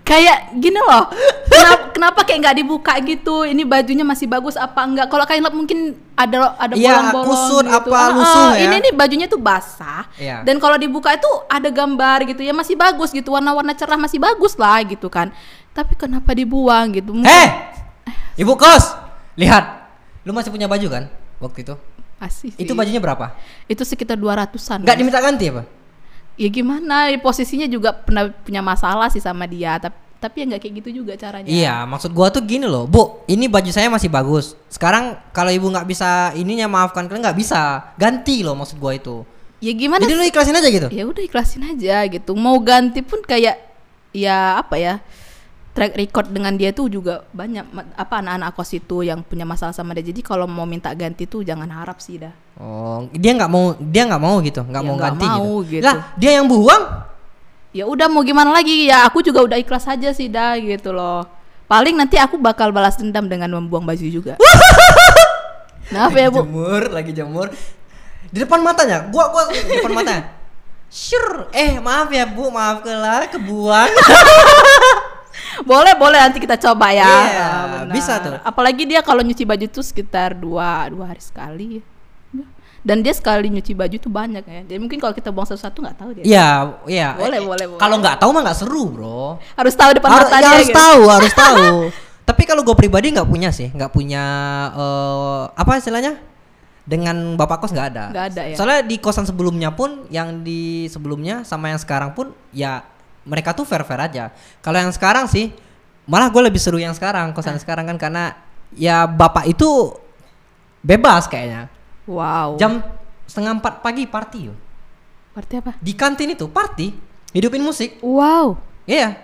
kayak 0.06 0.54
gini 0.54 0.78
loh 0.78 1.10
kenapa, 1.44 1.82
kenapa 1.90 2.20
kayak 2.22 2.38
nggak 2.40 2.56
dibuka 2.56 2.94
gitu 3.00 3.42
ini 3.42 3.62
bajunya 3.62 4.00
masih 4.00 4.24
bagus 4.24 4.54
apa 4.54 4.78
enggak 4.80 5.06
kalau 5.06 5.24
kain 5.24 5.42
lap 5.42 5.50
mungkin 5.50 5.98
ada 6.14 6.54
ada 6.54 6.72
Iya, 6.72 6.94
bolong-bolong 7.10 7.26
kusut 7.26 7.64
gitu. 7.64 7.74
apa 7.74 7.90
Ah, 7.92 8.08
lusuh 8.12 8.46
ah, 8.46 8.52
ya. 8.54 8.62
ini 8.64 8.76
nih 8.80 8.92
bajunya 8.92 9.26
tuh 9.26 9.36
basah 9.36 10.06
Iya. 10.14 10.40
dan 10.40 10.56
kalau 10.56 10.78
dibuka 10.78 11.10
itu 11.10 11.26
ada 11.46 11.66
gambar 11.68 12.22
gitu 12.24 12.40
ya 12.40 12.52
masih 12.52 12.74
bagus 12.74 13.10
gitu 13.10 13.34
warna-warna 13.34 13.74
cerah 13.74 13.96
masih 13.96 14.16
bagus 14.16 14.54
lah 14.54 14.78
gitu 14.80 15.08
kan 15.08 15.34
tapi 15.72 15.92
kenapa 15.92 16.30
dibuang 16.32 16.94
gitu 16.94 17.10
Mungkin- 17.10 17.26
Eh, 17.28 17.48
ibu 18.38 18.54
kos, 18.54 18.94
lihat, 19.34 19.90
lu 20.22 20.30
masih 20.30 20.48
punya 20.48 20.64
baju 20.64 20.86
kan 20.86 21.04
waktu 21.36 21.60
itu? 21.62 21.74
masih 22.16 22.48
sih. 22.48 22.56
Itu 22.56 22.72
bajunya 22.72 22.96
berapa? 22.96 23.36
itu 23.66 23.82
sekitar 23.82 24.16
200-an 24.16 24.80
Nggak 24.80 24.96
diminta 24.96 25.20
ganti 25.20 25.50
apa? 25.50 25.68
Ya 26.36 26.48
gimana 26.48 27.10
posisinya 27.18 27.64
juga 27.66 27.92
pernah 27.96 28.28
punya 28.44 28.60
masalah 28.60 29.08
sih 29.08 29.20
sama 29.20 29.44
dia 29.44 29.76
tapi 29.76 29.96
tapi 30.16 30.42
ya 30.42 30.44
nggak 30.48 30.60
kayak 30.64 30.74
gitu 30.80 30.90
juga 31.04 31.12
caranya 31.12 31.44
Iya, 31.44 31.84
maksud 31.84 32.08
gua 32.16 32.32
tuh 32.32 32.40
gini 32.40 32.64
loh, 32.64 32.88
Bu. 32.88 33.20
Ini 33.28 33.52
baju 33.52 33.68
saya 33.68 33.92
masih 33.92 34.08
bagus. 34.08 34.56
Sekarang 34.72 35.20
kalau 35.28 35.52
ibu 35.52 35.68
nggak 35.68 35.84
bisa 35.84 36.32
ininya 36.32 36.64
maafkan 36.72 37.04
kalian 37.04 37.20
nggak 37.20 37.36
bisa 37.36 37.92
ganti 38.00 38.40
loh 38.40 38.56
maksud 38.56 38.80
gua 38.80 38.96
itu. 38.96 39.22
ya 39.60 39.72
gimana 39.76 40.04
Jadi 40.04 40.16
lu 40.16 40.24
ikhlasin 40.24 40.56
aja 40.56 40.68
gitu. 40.68 40.88
ya 40.92 41.04
udah 41.04 41.22
ikhlasin 41.24 41.62
aja 41.68 41.96
gitu 42.08 42.32
mau 42.36 42.56
ganti 42.60 43.00
pun 43.00 43.20
kayak 43.24 43.56
ya 44.12 44.60
apa 44.60 44.76
ya 44.76 44.94
track 45.76 45.92
record 45.94 46.32
dengan 46.32 46.56
dia 46.56 46.72
tuh 46.72 46.88
juga 46.88 47.20
banyak 47.30 47.68
apa 47.92 48.14
anak-anak 48.18 48.50
kos 48.50 48.72
itu 48.72 49.04
yang 49.04 49.20
punya 49.20 49.44
masalah 49.44 49.70
sama 49.70 49.92
dia 49.92 50.08
jadi 50.08 50.24
kalau 50.24 50.48
mau 50.48 50.64
minta 50.64 50.88
ganti 50.90 51.28
tuh 51.28 51.44
jangan 51.44 51.68
harap 51.68 52.00
sih 52.00 52.16
dah 52.16 52.32
Oh, 52.56 53.04
dia 53.12 53.36
nggak 53.36 53.52
mau, 53.52 53.76
dia 53.76 54.08
nggak 54.08 54.16
mau 54.18 54.40
gitu, 54.40 54.64
nggak 54.64 54.80
Ya, 54.80 54.86
mau 54.88 54.94
nggak 54.96 55.12
ganti 55.12 55.26
mau 55.28 55.60
gitu. 55.60 55.76
gitu. 55.76 55.84
Lah, 55.84 55.96
dia 56.16 56.30
yang 56.34 56.48
buang. 56.48 56.84
ya 57.70 57.84
udah 57.84 58.08
mau 58.08 58.24
gimana 58.24 58.48
lagi 58.48 58.88
ya 58.88 59.04
aku 59.04 59.20
juga 59.20 59.44
udah 59.44 59.60
ikhlas 59.60 59.84
aja 59.84 60.08
sih 60.10 60.32
dah 60.32 60.56
gitu 60.56 60.96
loh 60.96 61.28
paling 61.68 61.92
nanti 61.92 62.16
aku 62.16 62.40
bakal 62.40 62.72
balas 62.72 62.96
dendam 62.96 63.28
dengan 63.28 63.52
membuang 63.52 63.84
baju 63.84 64.06
juga 64.08 64.40
Maaf 65.92 66.10
ya 66.10 66.26
bu 66.26 66.40
Jemur, 66.42 66.82
lagi 66.90 67.12
jemur. 67.12 67.46
Di 68.26 68.42
depan 68.42 68.58
matanya, 68.58 69.06
gua 69.06 69.30
gua 69.30 69.46
di 69.46 69.60
depan 69.76 69.92
matanya. 69.92 70.22
Sure, 70.86 71.50
eh 71.50 71.76
maaf 71.76 72.08
ya 72.08 72.24
bu, 72.24 72.48
maaf 72.48 72.80
kelah 72.80 73.26
kebuang. 73.28 73.90
boleh 75.62 75.94
boleh 75.94 76.18
nanti 76.18 76.36
kita 76.36 76.58
coba 76.58 76.90
ya 76.90 77.06
Iya, 77.06 77.16
Ah, 77.38 77.64
benar. 77.80 77.94
bisa 77.94 78.12
tuh. 78.18 78.36
apalagi 78.42 78.84
dia 78.84 79.00
kalau 79.00 79.20
nyuci 79.20 79.42
baju 79.42 79.66
tuh 79.66 79.80
sekitar 79.80 80.34
dua 80.34 80.88
dua 80.88 81.08
hari 81.08 81.20
sekali 81.20 81.80
dan 82.82 83.00
dia 83.00 83.10
sekali 83.10 83.48
nyuci 83.48 83.72
baju 83.72 83.96
tuh 83.96 84.06
banyak 84.08 84.42
ya 84.42 84.60
jadi 84.64 84.78
mungkin 84.78 84.96
kalau 84.96 85.10
kita 85.10 85.28
buang 85.28 85.42
satu-satu 85.44 85.78
nggak 85.80 85.96
tahu 85.96 86.10
dia 86.12 86.24
Iya, 86.24 86.48
iya. 86.86 87.08
Boleh, 87.14 87.38
Eh, 87.38 87.42
boleh, 87.42 87.64
boleh. 87.66 87.80
Kalau 87.80 87.96
nggak 87.96 88.16
tahu 88.16 88.30
mah 88.30 88.42
nggak 88.44 88.58
seru, 88.58 88.82
bro. 88.86 89.42
harus 89.52 89.74
tahu 89.74 89.90
depan 89.92 90.06
Harus, 90.08 90.26
matanya 90.26 90.42
ya 90.44 90.50
harus 90.52 90.68
gitu. 90.68 90.78
tahu, 90.78 91.00
harus 91.08 91.32
tahu. 91.42 91.66
Tapi 92.22 92.42
kalau 92.42 92.62
gue 92.62 92.76
pribadi 92.76 93.10
nggak 93.10 93.24
punya 93.24 93.50
sih, 93.50 93.70
nggak 93.70 93.90
punya 93.90 94.22
eh, 94.72 95.42
apa 95.52 95.72
istilahnya? 95.76 96.14
Dengan 96.82 97.34
bapak 97.34 97.58
kos 97.60 97.74
nggak 97.74 97.88
ada. 97.90 98.04
Nggak 98.10 98.26
ada, 98.30 98.42
ya? 98.44 98.54
Soalnya 98.54 98.80
di 98.82 98.96
kosan 98.96 99.26
sebelumnya 99.26 99.70
pun, 99.70 100.06
yang 100.06 100.46
di 100.46 100.86
sebelumnya 100.86 101.42
sama 101.42 101.74
yang 101.74 101.78
sekarang 101.78 102.14
pun, 102.14 102.30
ya 102.50 102.86
mereka 103.26 103.52
tuh 103.52 103.66
fair 103.66 103.82
fair 103.82 104.00
aja. 104.00 104.30
Kalau 104.62 104.78
yang 104.78 104.94
sekarang 104.94 105.26
sih, 105.26 105.50
malah 106.06 106.30
gue 106.30 106.42
lebih 106.46 106.62
seru 106.62 106.78
yang 106.78 106.94
sekarang 106.94 107.34
kosan 107.34 107.58
sekarang 107.58 107.90
kan 107.90 107.98
karena 107.98 108.38
ya 108.72 109.04
bapak 109.04 109.50
itu 109.50 109.92
bebas 110.86 111.26
kayaknya. 111.26 111.66
Wow. 112.06 112.54
Jam 112.56 112.80
setengah 113.26 113.58
empat 113.58 113.82
pagi 113.82 114.06
party 114.06 114.38
yo. 114.46 114.54
Berarti 115.34 115.54
apa? 115.58 115.72
Di 115.82 115.92
kantin 115.92 116.32
itu 116.32 116.46
party, 116.46 116.94
hidupin 117.34 117.60
musik. 117.60 117.98
Wow. 118.00 118.56
Iya. 118.86 119.18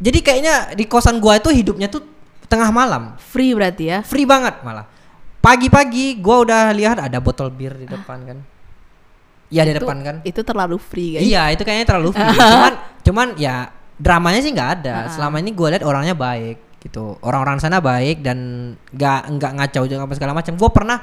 Jadi 0.00 0.18
kayaknya 0.20 0.76
di 0.76 0.84
kosan 0.84 1.18
gua 1.18 1.40
itu 1.40 1.48
hidupnya 1.48 1.88
tuh 1.88 2.04
tengah 2.46 2.68
malam. 2.68 3.16
Free 3.18 3.56
berarti 3.56 3.84
ya. 3.88 3.98
Free 4.04 4.28
banget 4.28 4.60
malah. 4.60 4.86
Pagi-pagi 5.40 6.20
gua 6.20 6.44
udah 6.44 6.62
lihat 6.76 7.00
ada 7.00 7.16
botol 7.18 7.48
bir 7.48 7.72
di 7.72 7.88
depan 7.88 8.20
kan. 8.28 8.38
Iya 9.50 9.66
di 9.66 9.72
depan 9.82 9.98
kan. 10.06 10.16
Itu 10.22 10.46
terlalu 10.46 10.78
free 10.78 11.18
guys. 11.18 11.26
Iya, 11.26 11.50
itu 11.50 11.62
kayaknya 11.66 11.86
terlalu 11.90 12.14
free. 12.14 12.38
cuman 12.38 12.74
cuman 13.10 13.34
ya 13.34 13.74
dramanya 13.98 14.40
sih 14.40 14.54
nggak 14.54 14.70
ada. 14.80 14.94
Ah. 14.94 15.10
Selama 15.10 15.42
ini 15.42 15.50
gua 15.50 15.74
lihat 15.74 15.82
orangnya 15.82 16.14
baik 16.14 16.78
gitu. 16.80 17.18
Orang-orang 17.20 17.58
sana 17.58 17.82
baik 17.82 18.22
dan 18.22 18.38
nggak 18.94 19.20
nggak 19.36 19.52
ngacau 19.58 19.84
juga 19.84 20.06
apa 20.06 20.14
segala 20.14 20.32
macam. 20.32 20.54
Gua 20.54 20.70
pernah 20.70 20.98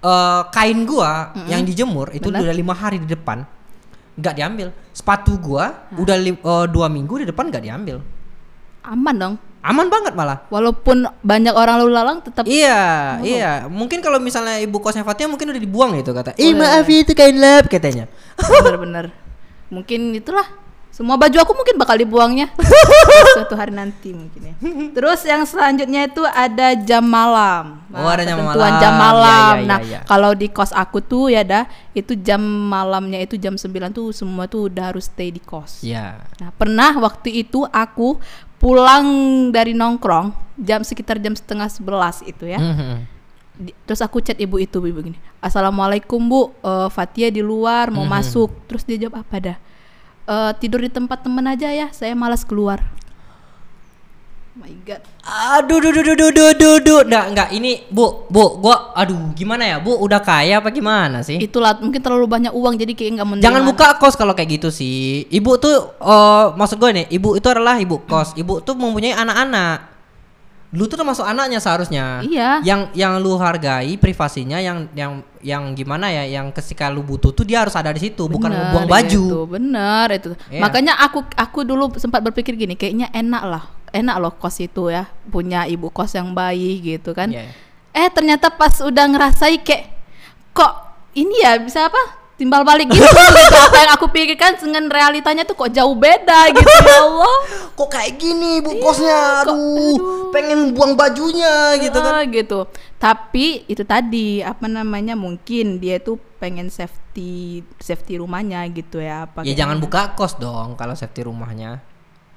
eh, 0.00 0.42
kain 0.50 0.82
gua 0.82 1.30
yang 1.46 1.62
dijemur 1.62 2.10
itu 2.10 2.32
Benar. 2.32 2.48
udah 2.48 2.54
lima 2.56 2.74
hari 2.74 2.98
di 2.98 3.06
depan 3.06 3.44
nggak 4.16 4.34
diambil. 4.34 4.68
Sepatu 4.90 5.36
gua 5.38 5.86
Ah. 5.92 6.00
udah 6.00 6.16
eh, 6.18 6.66
dua 6.72 6.88
minggu 6.88 7.22
di 7.22 7.26
depan 7.28 7.52
nggak 7.52 7.62
diambil. 7.62 8.00
Aman 8.82 9.14
dong. 9.14 9.34
Aman 9.62 9.86
banget 9.86 10.10
malah. 10.18 10.42
Walaupun 10.50 11.06
banyak 11.22 11.54
orang 11.54 11.78
lalu 11.78 11.94
lalang 11.94 12.18
tetap 12.18 12.42
Iya, 12.50 13.22
iya. 13.22 13.52
Mungkin 13.70 14.02
kalau 14.02 14.18
misalnya 14.18 14.58
ibu 14.58 14.82
kosnya 14.82 15.06
Fatia 15.06 15.30
mungkin 15.30 15.54
udah 15.54 15.62
dibuang 15.62 15.94
gitu 16.02 16.10
kata. 16.10 16.34
Ih 16.34 16.50
maaf 16.50 16.82
itu 16.90 17.14
kain 17.14 17.38
lap 17.38 17.70
katanya. 17.70 18.10
bener-bener. 18.34 19.14
Mungkin 19.70 20.18
itulah. 20.18 20.61
Semua 20.92 21.16
baju 21.16 21.32
aku 21.34 21.52
mungkin 21.52 21.74
bakal 21.74 21.96
dibuangnya 21.96 22.52
suatu 23.34 23.56
hari 23.56 23.72
nanti 23.72 24.12
mungkin 24.12 24.40
ya. 24.44 24.54
Terus 24.92 25.24
yang 25.24 25.42
selanjutnya 25.42 26.04
itu 26.04 26.20
ada 26.22 26.76
jam 26.76 27.00
malam. 27.00 27.80
Oh, 27.88 28.04
ada 28.06 28.22
jam 28.22 28.36
ketentuan 28.38 28.60
malam. 28.68 28.76
jam 28.78 28.92
Iya, 28.92 29.00
malam. 29.00 29.54
iya, 29.56 29.66
nah, 29.66 29.78
iya, 29.80 29.88
iya. 29.88 29.98
kalau 30.04 30.32
di 30.32 30.46
kos 30.46 30.68
aku 30.70 31.00
tuh 31.00 31.28
ya 31.28 31.40
dah, 31.42 31.64
itu 31.90 32.12
jam 32.14 32.38
malamnya 32.44 33.18
itu 33.18 33.34
jam 33.34 33.56
9 33.56 33.64
tuh 33.90 34.12
semua 34.12 34.44
tuh 34.44 34.68
udah 34.68 34.92
harus 34.92 35.08
stay 35.08 35.28
di 35.28 35.40
kos. 35.40 35.80
Iya. 35.80 36.28
Nah, 36.38 36.52
pernah 36.52 36.92
waktu 36.94 37.40
itu 37.40 37.64
aku 37.64 38.20
pulang 38.56 39.04
dari 39.48 39.72
nongkrong 39.72 40.30
jam 40.56 40.80
sekitar 40.80 41.16
jam 41.18 41.32
setengah 41.32 41.66
sebelas 41.66 42.20
itu 42.22 42.46
ya. 42.46 42.60
Mhm. 42.60 42.92
Di- 43.54 43.76
Terus 43.82 44.00
aku 44.00 44.20
chat 44.20 44.36
ibu 44.36 44.56
itu 44.56 44.76
ibu 44.78 45.00
gini, 45.02 45.16
assalamualaikum 45.38 46.20
bu, 46.20 46.52
Eh, 46.58 46.88
Fatia 46.88 47.28
di 47.28 47.40
luar 47.40 47.88
mau 47.88 48.04
Mhm. 48.04 48.12
masuk. 48.12 48.50
Terus 48.66 48.84
dia 48.84 48.96
jawab 48.98 49.20
apa 49.20 49.36
dah? 49.42 49.58
"Eh, 50.28 50.52
tidur 50.62 50.80
di 50.82 50.90
tempat 50.90 51.26
temen 51.26 51.42
aja 51.46 51.68
ya, 51.70 51.90
saya 51.90 52.14
malas 52.14 52.46
keluar. 52.46 52.78
Oh 54.52 54.60
my 54.60 54.74
god. 54.84 55.00
Aduh, 55.24 55.80
duh, 55.80 55.96
duh, 55.96 56.04
duh, 56.04 56.12
duh, 56.12 56.28
duh, 56.28 56.52
duh, 56.52 56.76
duh. 56.84 57.00
Nggak, 57.08 57.24
nggak. 57.32 57.48
Ini, 57.56 57.88
bu, 57.88 58.28
bu, 58.28 58.60
gua, 58.60 58.92
aduh, 58.92 59.32
gimana 59.32 59.64
ya, 59.64 59.80
bu? 59.80 59.96
Udah 59.96 60.20
kaya 60.20 60.60
apa 60.60 60.68
gimana 60.68 61.24
sih? 61.24 61.40
Itulah 61.40 61.80
mungkin 61.80 62.04
terlalu 62.04 62.28
banyak 62.28 62.52
uang 62.52 62.76
jadi 62.76 62.92
kayak 62.92 63.10
nggak 63.16 63.28
menerima. 63.32 63.46
Jangan 63.48 63.62
buka 63.64 63.88
kos 63.96 64.12
kalau 64.12 64.36
kayak 64.36 64.60
gitu 64.60 64.68
sih. 64.68 65.24
Ibu 65.32 65.56
tuh, 65.56 65.96
eh 66.04 66.46
maksud 66.52 66.76
gue 66.76 66.90
nih, 67.00 67.06
ibu 67.16 67.32
itu 67.32 67.48
adalah 67.48 67.80
ibu 67.80 68.04
kos. 68.04 68.36
Ibu 68.36 68.60
tuh 68.60 68.76
mempunyai 68.76 69.16
anak-anak. 69.16 69.91
Lu 70.72 70.88
tuh 70.88 70.96
termasuk 70.96 71.20
anaknya 71.20 71.60
seharusnya. 71.60 72.24
Iya. 72.24 72.64
Yang 72.64 72.80
yang 72.96 73.20
lu 73.20 73.36
hargai 73.36 74.00
privasinya, 74.00 74.56
yang 74.56 74.88
yang 74.96 75.20
yang 75.44 75.76
gimana 75.76 76.08
ya, 76.08 76.24
yang 76.24 76.48
ketika 76.48 76.88
lu 76.88 77.04
butuh 77.04 77.28
tuh 77.28 77.44
dia 77.44 77.60
harus 77.60 77.76
ada 77.76 77.92
di 77.92 78.00
situ, 78.00 78.24
bukan 78.24 78.48
Bener 78.48 78.72
buang 78.72 78.88
baju. 78.88 79.24
Itu, 79.28 79.40
bener 79.44 80.06
itu. 80.16 80.32
Iya. 80.48 80.64
Makanya 80.64 80.96
aku 80.96 81.28
aku 81.36 81.68
dulu 81.68 81.92
sempat 82.00 82.24
berpikir 82.24 82.56
gini, 82.56 82.72
kayaknya 82.72 83.12
enak 83.12 83.42
lah, 83.44 83.64
enak 83.92 84.16
loh 84.16 84.32
kos 84.32 84.64
itu 84.64 84.88
ya, 84.88 85.04
punya 85.28 85.68
ibu 85.68 85.92
kos 85.92 86.16
yang 86.16 86.32
baik 86.32 86.80
gitu 86.80 87.12
kan. 87.12 87.28
Iya. 87.28 87.52
Eh 87.92 88.08
ternyata 88.08 88.48
pas 88.48 88.80
udah 88.80 89.04
ngerasai 89.12 89.60
kayak 89.60 89.92
kok 90.56 90.72
ini 91.12 91.44
ya 91.44 91.60
bisa 91.60 91.92
apa? 91.92 92.21
Timbal 92.42 92.66
balik 92.66 92.90
gitu, 92.90 92.98
gitu. 93.06 93.54
Apa 93.62 93.76
yang 93.78 93.92
aku 93.94 94.10
pikirkan 94.10 94.58
dengan 94.58 94.90
realitanya 94.90 95.46
tuh 95.46 95.54
kok 95.54 95.70
jauh 95.70 95.94
beda 95.94 96.50
gitu 96.50 96.66
ya 96.82 96.98
Allah. 96.98 97.36
Kok 97.78 97.88
kayak 97.88 98.12
gini 98.16 98.58
bu 98.58 98.68
Iya, 98.68 98.82
kosnya? 98.82 99.20
kok- 99.40 99.54
Aduh, 99.54 99.96
pengen 100.28 100.74
buang 100.74 100.92
bajunya 100.92 101.78
gitu 101.78 101.94
kan. 101.94 102.12
Ah, 102.12 102.24
gitu. 102.26 102.66
Tapi 102.98 103.46
itu 103.64 103.82
tadi 103.82 104.42
apa 104.42 104.66
namanya 104.66 105.14
mungkin 105.14 105.78
dia 105.78 105.96
tuh 105.96 106.18
pengen 106.36 106.66
safety 106.68 107.62
safety 107.78 108.18
rumahnya 108.18 108.66
gitu 108.68 108.98
ya 108.98 109.24
apa 109.24 109.42
Ya 109.42 109.54
jangan 109.54 109.78
buka 109.78 110.12
kos 110.12 110.34
dong 110.34 110.74
kalau 110.74 110.92
safety 110.92 111.22
rumahnya. 111.22 111.78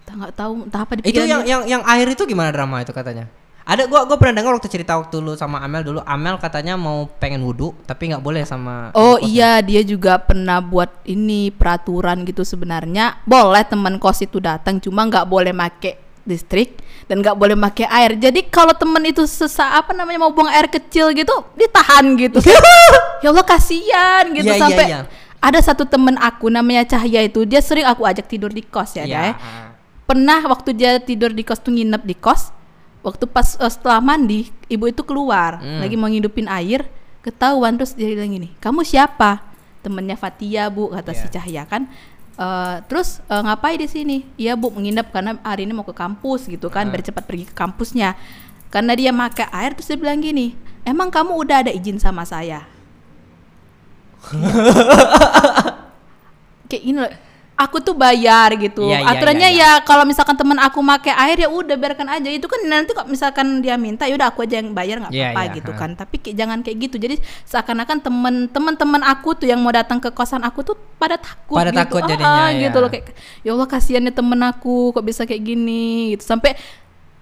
Nggak 0.05 0.33
tahu 0.33 0.51
entah 0.63 0.81
apa 0.81 0.93
di 0.95 1.01
Itu 1.03 1.19
yang 1.19 1.41
yang 1.43 1.65
yang 1.65 1.81
air 1.83 2.05
itu 2.07 2.24
gimana 2.24 2.50
drama 2.50 2.79
itu 2.79 2.93
katanya? 2.93 3.25
Ada 3.65 3.89
gua 3.89 4.05
gua 4.05 4.13
pernah 4.22 4.45
dengar 4.45 4.53
waktu 4.53 4.69
cerita 4.69 4.93
waktu 4.93 5.17
lu 5.25 5.34
sama 5.34 5.57
Amel 5.57 5.81
dulu. 5.81 6.00
Amel 6.05 6.38
katanya 6.38 6.77
mau 6.77 7.10
pengen 7.17 7.41
wudhu 7.41 7.74
tapi 7.89 8.13
nggak 8.13 8.22
boleh 8.22 8.45
sama 8.45 8.93
Oh 8.93 9.17
iya 9.17 9.57
dia 9.65 9.81
juga 9.81 10.22
pernah 10.22 10.62
buat 10.62 11.01
ini 11.10 11.50
peraturan 11.50 12.22
gitu 12.29 12.45
sebenarnya 12.45 13.17
boleh 13.25 13.65
teman 13.65 13.98
kos 13.98 14.22
itu 14.22 14.38
datang 14.38 14.77
cuma 14.77 15.10
nggak 15.10 15.25
boleh 15.25 15.50
make 15.50 15.98
listrik 16.29 16.77
dan 17.10 17.22
nggak 17.22 17.38
boleh 17.38 17.53
make 17.57 17.86
air 17.86 18.17
jadi 18.17 18.38
kalau 18.50 18.74
temen 18.74 19.01
itu 19.05 19.25
sesak 19.25 19.69
apa 19.81 19.93
namanya 19.93 20.25
mau 20.25 20.34
buang 20.34 20.50
air 20.50 20.65
kecil 20.69 21.13
gitu 21.13 21.34
ditahan 21.53 22.05
gitu 22.17 22.41
ya 23.25 23.29
Allah 23.29 23.45
kasihan 23.45 24.25
gitu 24.34 24.45
Iya, 24.45 24.57
iya, 24.57 24.62
sampai 24.62 24.86
iya. 24.89 25.01
ada 25.41 25.60
satu 25.62 25.86
temen 25.86 26.17
aku 26.17 26.50
namanya 26.50 26.86
Cahya 26.98 27.25
itu 27.25 27.45
dia 27.45 27.62
sering 27.62 27.86
aku 27.86 28.05
ajak 28.05 28.25
tidur 28.25 28.50
di 28.50 28.65
kos 28.65 28.98
ya, 28.98 29.05
Iya, 29.05 29.22
Day. 29.22 29.31
ah. 29.38 29.74
pernah 30.05 30.41
waktu 30.50 30.74
dia 30.74 30.98
tidur 30.98 31.29
di 31.29 31.45
kos 31.45 31.62
tuh 31.62 31.74
nginep 31.74 32.01
di 32.05 32.17
kos 32.17 32.50
waktu 33.05 33.24
pas 33.25 33.53
eh, 33.55 33.69
setelah 33.69 34.01
mandi 34.01 34.50
ibu 34.65 34.85
itu 34.85 35.05
keluar 35.05 35.62
Hmm. 35.62 35.79
lagi 35.79 35.93
mau 35.93 36.09
ngidupin 36.09 36.50
air 36.50 36.89
ketahuan 37.21 37.77
terus 37.77 37.93
dia 37.93 38.09
bilang 38.09 38.33
gini 38.33 38.50
kamu 38.57 38.81
siapa 38.81 39.45
temennya 39.79 40.17
Fatia 40.17 40.65
bu 40.67 40.89
kata 40.89 41.13
si 41.13 41.24
Iya. 41.24 41.31
Cahya 41.31 41.63
kan 41.63 41.85
Eh, 42.35 42.75
terus 42.91 43.24
eh, 43.24 43.39
ngapain 43.39 43.79
di 43.79 43.88
sini 43.88 44.17
iya 44.35 44.59
bu 44.59 44.67
menginap 44.67 45.07
karena 45.07 45.39
hari 45.39 45.63
ini 45.63 45.71
mau 45.71 45.88
ke 45.88 45.95
kampus 45.95 46.51
gitu 46.51 46.67
kan 46.67 46.83
Ah. 46.83 46.91
biar 46.91 47.00
cepat 47.01 47.24
pergi 47.24 47.47
ke 47.47 47.55
kampusnya 47.55 48.12
karena 48.67 48.91
dia 48.91 49.15
pakai 49.15 49.47
air 49.55 49.71
terus 49.71 49.88
dia 49.88 49.95
bilang 49.95 50.19
gini 50.19 50.51
emang 50.83 51.07
kamu 51.07 51.31
udah 51.31 51.63
ada 51.63 51.71
izin 51.71 51.95
sama 51.95 52.27
saya 52.27 52.67
kayak 56.67 56.83
ini 56.83 56.97
loh 56.97 57.12
aku 57.55 57.79
tuh 57.79 57.95
bayar 57.95 58.51
gitu 58.53 58.83
iya, 58.83 59.00
aturannya 59.05 59.47
iya, 59.47 59.55
iya. 59.55 59.79
ya 59.79 59.85
kalau 59.88 60.03
misalkan 60.03 60.35
teman 60.35 60.59
aku 60.59 60.79
make 60.79 61.07
air 61.07 61.39
ya 61.39 61.47
udah 61.47 61.74
biarkan 61.74 62.12
aja 62.12 62.27
itu 62.27 62.43
kan 62.43 62.59
nanti 62.62 62.91
kok 62.91 63.07
misalkan 63.07 63.63
dia 63.63 63.75
minta 63.75 64.03
ya 64.03 64.13
udah 64.13 64.27
aku 64.27 64.43
aja 64.43 64.59
yang 64.59 64.75
bayar 64.75 65.00
nggak 65.00 65.09
Iya, 65.09 65.31
apa-apa 65.31 65.41
iya, 65.41 65.55
gitu 65.55 65.71
ha. 65.71 65.79
kan 65.79 65.89
tapi 65.93 66.15
kayak- 66.19 66.35
jangan 66.35 66.59
kayak 66.59 66.77
gitu 66.83 66.95
jadi 66.97 67.15
seakan-akan 67.43 67.97
temen 68.01 68.35
teman-teman 68.50 69.01
aku 69.01 69.33
tuh 69.33 69.47
yang 69.47 69.57
mau 69.57 69.71
datang 69.71 69.97
ke 69.97 70.12
kosan 70.12 70.43
aku 70.43 70.62
tuh 70.62 70.75
pada 70.95 71.15
takut 71.15 71.55
Pada 71.55 71.71
gitu. 71.71 71.79
takut 71.79 72.01
Ah, 72.01 72.09
jadinya, 72.09 72.27
ah, 72.27 72.50
ya. 72.50 72.59
gitu 72.67 72.77
loh 72.77 72.89
kayak 72.89 73.05
ya 73.39 73.50
Allah 73.50 73.67
kasihannya 73.69 74.12
temen 74.12 74.39
aku 74.41 74.91
kok 74.91 75.05
bisa 75.05 75.24
kayak 75.24 75.43
gini 75.45 75.85
gitu 76.12 76.27
sampai 76.27 76.59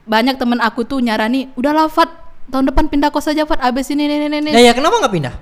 banyak 0.03 0.33
temen 0.35 0.57
aku 0.59 0.81
tuh 0.81 0.97
nyarani 0.97 1.53
udahlah 1.53 1.85
Fat 1.87 2.09
tahun 2.45 2.67
depan 2.67 2.89
pindah 2.89 3.07
kos 3.07 3.29
aja 3.29 3.45
Fat 3.45 3.61
abis 3.61 3.87
ini 3.87 4.03
ini 4.03 4.17
ini 4.23 4.37
ini 4.39 4.49
Ya 4.51 4.59
ya 4.59 4.73
kenapa 4.73 4.97
nggak 4.97 5.13
pindah? 5.13 5.35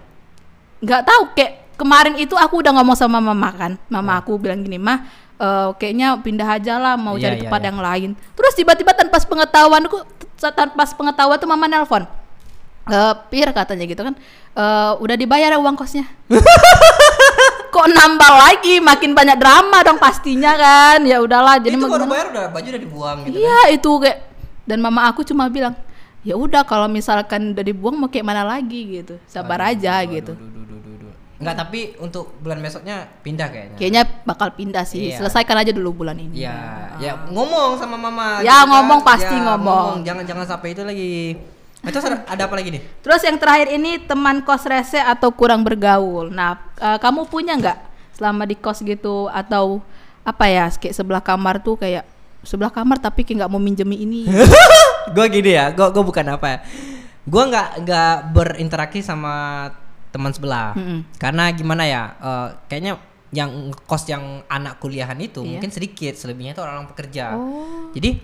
nggak 0.79 1.01
tahu 1.01 1.21
kayak 1.31 1.61
kemarin 1.81 2.13
itu 2.21 2.38
aku 2.38 2.61
udah 2.61 2.69
ngomong 2.77 2.93
sama 2.93 3.17
mama 3.17 3.50
kan. 3.51 3.73
Mama 3.89 4.21
aku 4.21 4.38
bilang 4.38 4.61
gini 4.61 4.77
mah 4.77 5.01
eh, 5.35 5.69
kayaknya 5.81 6.21
pindah 6.21 6.45
aja 6.45 6.77
lah 6.77 6.93
mau 6.93 7.17
Iya, 7.17 7.33
cari 7.33 7.35
iya, 7.35 7.41
tempat 7.50 7.61
iya. 7.61 7.67
yang 7.73 7.79
lain. 7.81 8.09
Terus 8.38 8.53
tiba-tiba 8.53 8.93
tanpa 8.93 9.17
pengetahuan 9.17 9.81
aku 9.89 9.97
tanpa 10.53 10.85
pengetahuan 10.85 11.38
tuh 11.41 11.50
mama 11.50 11.65
nelpon. 11.65 12.05
Eh, 12.89 13.13
pir 13.29 13.45
katanya 13.53 13.85
gitu 13.85 14.01
kan 14.01 14.17
"Eh, 14.53 14.91
udah 14.97 15.15
dibayar 15.17 15.53
ya 15.53 15.59
uang 15.61 15.77
kosnya? 15.77 16.05
Kok 17.73 17.88
nambah 17.88 18.31
lagi? 18.35 18.83
Makin 18.83 19.15
banyak 19.15 19.38
drama 19.39 19.79
dong 19.81 19.97
pastinya 19.97 20.51
kan. 20.57 21.00
Ya 21.07 21.21
udahlah 21.23 21.57
jadi 21.57 21.77
itu 21.77 21.88
baru 21.88 22.05
bayar 22.05 22.27
udah 22.29 22.45
baju 22.51 22.67
udah 22.67 22.81
dibuang 22.81 23.17
gitu. 23.25 23.38
Iya 23.41 23.59
itu 23.71 23.91
kayak 23.97 24.17
dan 24.67 24.77
mama 24.77 25.07
aku 25.07 25.23
cuma 25.23 25.47
bilang 25.47 25.73
ya 26.21 26.38
udah 26.38 26.61
kalau 26.61 26.85
misalkan 26.85 27.55
udah 27.55 27.63
dibuang 27.63 27.95
mau 27.97 28.09
kayak 28.11 28.27
mana 28.27 28.43
lagi? 28.43 29.01
gitu. 29.01 29.15
Sabar 29.25 29.71
aja 29.71 30.01
gitu. 30.03 30.35
Duh, 30.35 30.41
duh, 30.41 30.51
duh, 30.51 30.63
duh, 30.65 30.65
duh. 30.67 30.71
Enggak, 31.41 31.55
tapi 31.57 31.79
untuk 31.98 32.38
bulan 32.38 32.62
besoknya 32.62 33.10
pindah 33.19 33.50
kayaknya. 33.50 33.75
kayaknya 33.75 34.03
bakal 34.24 34.53
pindah 34.53 34.86
sih 34.86 35.10
Iya. 35.10 35.17
selesaikan 35.17 35.57
aja 35.57 35.74
dulu 35.74 36.05
bulan 36.05 36.13
ini 36.15 36.38
Iya, 36.39 36.53
ya 37.01 37.12
ngomong 37.27 37.75
sama 37.75 37.98
mama. 37.98 38.39
Ya, 38.39 38.62
gitu 38.62 38.62
kan. 38.62 38.69
ngomong 38.69 39.00
pasti 39.01 39.33
Ya, 39.33 39.41
ngomong. 39.43 40.05
Jangan 40.05 40.24
jangan 40.24 40.45
sampai 40.45 40.69
itu 40.71 40.86
lagi. 40.86 41.13
Itu 41.81 41.98
ada, 42.29 42.41
apa 42.45 42.53
lagi 42.53 42.69
nih? 42.71 42.81
terus 43.01 43.25
yang 43.25 43.36
terakhir 43.36 43.74
ini 43.74 43.98
teman 44.00 44.45
kos 44.45 44.63
rese 44.63 45.01
atau 45.01 45.33
kurang 45.33 45.65
bergaul 45.65 46.29
nah 46.29 46.62
eh, 46.77 47.01
kamu 47.01 47.25
punya 47.25 47.57
nggak 47.57 47.77
selama 48.13 48.45
di 48.45 48.53
kos 48.53 48.79
gitu 48.79 49.25
atau 49.27 49.81
apa 50.21 50.45
ya 50.45 50.69
kayak 50.69 50.93
sebelah 50.93 51.17
kamar 51.19 51.57
tuh 51.57 51.81
kayak 51.81 52.05
sebelah 52.45 52.69
kamar 52.69 53.01
tapi 53.01 53.25
kayak 53.25 53.41
nggak 53.41 53.50
mau 53.50 53.57
minjemi 53.57 53.98
ini. 53.98 54.29
gue 55.17 55.25
gini 55.27 55.57
ya, 55.57 55.74
gue 55.74 55.88
gue 55.89 56.03
bukan 56.03 56.25
apa 56.31 56.48
ya. 56.48 56.60
Gue 57.21 57.43
nggak 57.45 57.67
nggak 57.81 58.13
berinteraksi 58.29 59.01
sama 59.01 59.65
teman 60.12 60.32
sebelah. 60.32 60.75
Mm-mm. 60.75 61.08
Karena 61.15 61.50
gimana 61.51 61.84
ya? 61.88 62.03
eh, 62.20 62.48
kayaknya 62.68 63.00
yang 63.32 63.72
kos 63.88 64.03
yang 64.12 64.44
anak 64.51 64.75
kuliahan 64.77 65.15
itu 65.18 65.39
Iya. 65.39 65.56
mungkin 65.56 65.72
sedikit, 65.72 66.20
selebihnya 66.20 66.51
itu 66.51 66.62
orang 66.62 66.84
pekerja. 66.91 67.39
Oh. 67.39 67.88
Jadi 67.96 68.20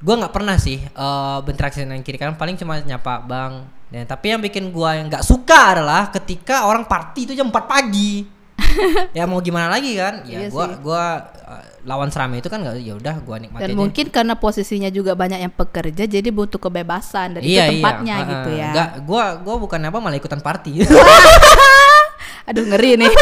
gue 0.00 0.14
nggak 0.16 0.34
pernah 0.34 0.58
sih 0.58 0.82
eh, 0.82 1.38
berinteraksi 1.46 1.86
dengan 1.86 2.02
kiri 2.02 2.18
kanan, 2.18 2.34
paling 2.34 2.58
cuma 2.58 2.82
nyapa 2.82 3.22
bang. 3.22 3.52
Dan 3.90 4.06
tapi 4.06 4.30
yang 4.30 4.42
bikin 4.42 4.70
gue 4.70 4.90
yang 4.90 5.06
nggak 5.06 5.22
suka 5.26 5.74
adalah 5.78 6.10
ketika 6.10 6.66
orang 6.66 6.86
party 6.86 7.30
itu 7.30 7.32
jam 7.34 7.50
4 7.50 7.66
pagi. 7.66 8.39
ya 9.18 9.24
mau 9.24 9.40
gimana 9.40 9.68
lagi 9.68 9.96
kan? 9.96 10.22
Ya 10.24 10.44
Iya 10.44 10.48
gua 10.48 10.64
sih. 10.66 10.74
gua 10.80 11.04
eh, 11.34 11.64
lawan 11.82 12.08
serame 12.08 12.38
itu 12.38 12.48
kan 12.48 12.60
nggak 12.60 12.76
ya 12.78 12.94
udah 12.94 13.16
gua 13.20 13.36
nikmati 13.36 13.62
Dan 13.64 13.70
aja. 13.72 13.78
mungkin 13.78 14.06
karena 14.08 14.34
posisinya 14.36 14.88
juga 14.88 15.12
banyak 15.14 15.40
yang 15.40 15.52
pekerja 15.52 16.04
jadi 16.04 16.28
butuh 16.28 16.58
kebebasan 16.58 17.38
dan 17.38 17.42
iya, 17.42 17.68
itu 17.68 17.80
tempatnya 17.80 18.14
iya. 18.16 18.28
gitu 18.28 18.50
ya. 18.52 18.70
Nggak, 18.72 18.90
gua 19.04 19.24
gua 19.40 19.54
bukan 19.58 19.80
apa 19.82 19.98
malah 19.98 20.16
ikutan 20.16 20.40
party. 20.40 20.82
Aduh 22.48 22.64
ngeri 22.66 22.98
nih. 22.98 23.12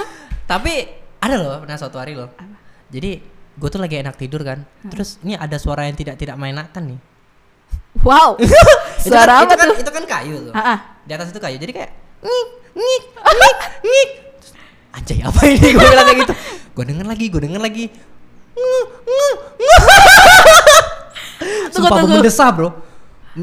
Tapi 0.50 0.72
ada 1.18 1.34
loh 1.40 1.56
pernah 1.64 1.78
suatu 1.78 1.96
hari 1.96 2.12
loh. 2.12 2.28
Jadi 2.92 3.16
gue 3.54 3.68
tuh 3.70 3.80
lagi 3.80 3.96
enak 3.96 4.18
tidur 4.18 4.44
kan. 4.44 4.60
Terus 4.92 5.16
ini 5.24 5.32
ada 5.34 5.56
suara 5.56 5.88
yang 5.88 5.96
tidak 5.96 6.20
tidak 6.20 6.36
mainakan 6.36 6.96
nih. 6.96 7.00
wow. 8.02 8.36
Itu 8.36 8.52
kan- 8.52 8.82
Suara 9.24 9.34
itu 9.44 9.46
apa 9.48 9.54
kan, 9.56 9.68
tuh? 9.68 9.76
itu 9.80 9.90
kan 9.90 10.04
kayu 10.04 10.36
tuh. 10.48 10.52
Ah, 10.52 10.60
ah. 10.76 10.78
Di 11.04 11.12
atas 11.12 11.28
itu 11.32 11.40
kayu. 11.40 11.56
Jadi 11.56 11.72
kayak 11.72 11.90
ngik 12.20 12.48
ngik 12.74 13.02
ngik 13.14 13.56
ngik. 13.84 14.10
Anjay 14.94 15.18
apa 15.26 15.40
ini 15.50 15.74
gue 15.74 15.82
bilang 15.82 16.06
kayak 16.06 16.18
gitu. 16.22 16.34
Gue 16.74 16.84
denger 16.86 17.06
lagi, 17.06 17.24
gue 17.26 17.40
denger 17.42 17.60
lagi. 17.62 17.84
Sumpah 21.74 21.98
tunggu. 21.98 22.22
mendesah 22.22 22.48
bro. 22.54 22.70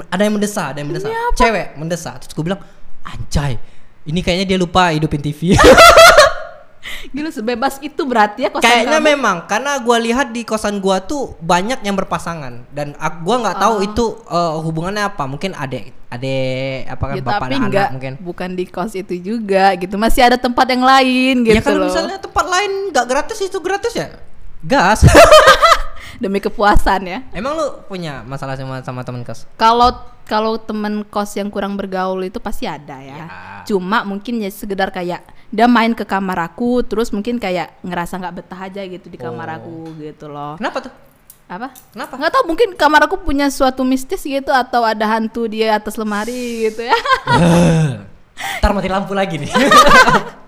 Ada 0.07 0.23
yang 0.23 0.39
mendesah, 0.39 0.65
ada 0.71 0.79
yang 0.79 0.87
mendesah. 0.87 1.11
Cewek 1.35 1.67
mendesah. 1.75 2.15
Terus 2.23 2.31
gue 2.31 2.45
bilang, 2.47 2.61
anjay. 3.03 3.59
Ini 4.07 4.19
kayaknya 4.23 4.55
dia 4.55 4.57
lupa 4.57 4.95
hidupin 4.95 5.19
TV. 5.19 5.53
Gila 7.07 7.29
sebebas 7.29 7.77
itu 7.79 8.01
berarti 8.01 8.41
ya 8.41 8.49
kosan 8.49 8.65
Kayaknya 8.65 8.97
kamu. 8.97 9.07
memang 9.07 9.37
karena 9.45 9.71
gua 9.77 9.97
lihat 9.97 10.29
di 10.29 10.41
kosan 10.41 10.77
gua 10.77 10.97
tuh 10.99 11.37
banyak 11.39 11.77
yang 11.79 11.93
berpasangan 11.93 12.65
dan 12.69 12.97
ak- 12.97 13.21
gua 13.21 13.37
nggak 13.39 13.57
tahu 13.59 13.73
Oh. 13.73 13.83
itu 13.83 14.05
eh, 14.27 14.53
hubungannya 14.59 15.03
apa. 15.03 15.23
Mungkin 15.23 15.53
adek 15.53 15.93
adek 16.07 16.89
apa 16.89 17.03
kan 17.03 17.15
Ya, 17.15 17.23
bapak 17.23 17.37
tapi 17.39 17.53
dan 17.53 17.61
enggak 17.63 17.83
anak 17.83 17.93
mungkin. 17.93 18.13
bukan 18.19 18.49
di 18.51 18.65
kos 18.65 18.93
itu 18.93 19.13
juga 19.15 19.73
gitu. 19.75 19.93
Masih 19.95 20.21
ada 20.23 20.35
tempat 20.35 20.65
yang 20.67 20.81
lain 20.81 21.35
gitu 21.43 21.53
ya 21.53 21.61
kalau 21.61 21.79
loh. 21.79 21.87
misalnya 21.87 22.17
tempat 22.17 22.45
lain 22.45 22.71
nggak 22.89 23.05
gratis 23.05 23.39
itu 23.39 23.57
gratis 23.57 23.93
ya. 23.93 24.07
Gas. 24.59 25.05
Demi 26.17 26.37
kepuasan 26.37 27.01
ya. 27.03 27.19
Emang 27.31 27.53
lu 27.53 27.65
punya 27.83 28.21
masalah 28.21 28.53
sama 28.53 28.81
sama 28.81 29.01
temen 29.01 29.21
kos? 29.21 29.49
Kalau 29.55 29.89
kalau 30.25 30.57
temen 30.57 31.03
kos 31.03 31.35
yang 31.35 31.47
kurang 31.47 31.75
bergaul 31.75 32.21
itu 32.21 32.37
pasti 32.37 32.65
ada 32.65 32.97
ya. 32.99 33.17
Ya. 33.17 33.27
Cuma 33.65 34.01
mungkin 34.03 34.41
ya 34.41 34.49
sekedar 34.49 34.89
kayak 34.89 35.21
dia 35.51 35.67
main 35.67 35.91
ke 35.91 36.07
kamar 36.07 36.39
aku 36.47 36.79
terus 36.81 37.11
mungkin 37.11 37.35
kayak 37.35 37.75
ngerasa 37.83 38.15
nggak 38.17 38.35
betah 38.39 38.59
aja 38.61 38.81
gitu 38.83 39.11
di 39.11 39.19
kamar 39.19 39.47
Oh. 39.51 39.55
aku 39.59 39.75
gitu 39.99 40.25
loh. 40.31 40.55
Kenapa 40.55 40.87
tuh? 40.87 40.93
Apa? 41.51 41.67
Kenapa? 41.91 42.13
Nggak 42.15 42.31
tahu 42.31 42.43
mungkin 42.47 42.69
kamar 42.79 43.01
aku 43.05 43.19
punya 43.19 43.51
suatu 43.51 43.83
mistis 43.83 44.23
gitu 44.23 44.49
atau 44.49 44.87
ada 44.87 45.03
hantu 45.03 45.51
di 45.51 45.67
atas 45.67 45.99
lemari 45.99 46.71
gitu 46.71 46.87
ya. 46.87 46.95
Ntar 48.63 48.71
mati 48.71 48.87
lampu 48.87 49.11
lagi 49.11 49.35
nih. 49.37 49.51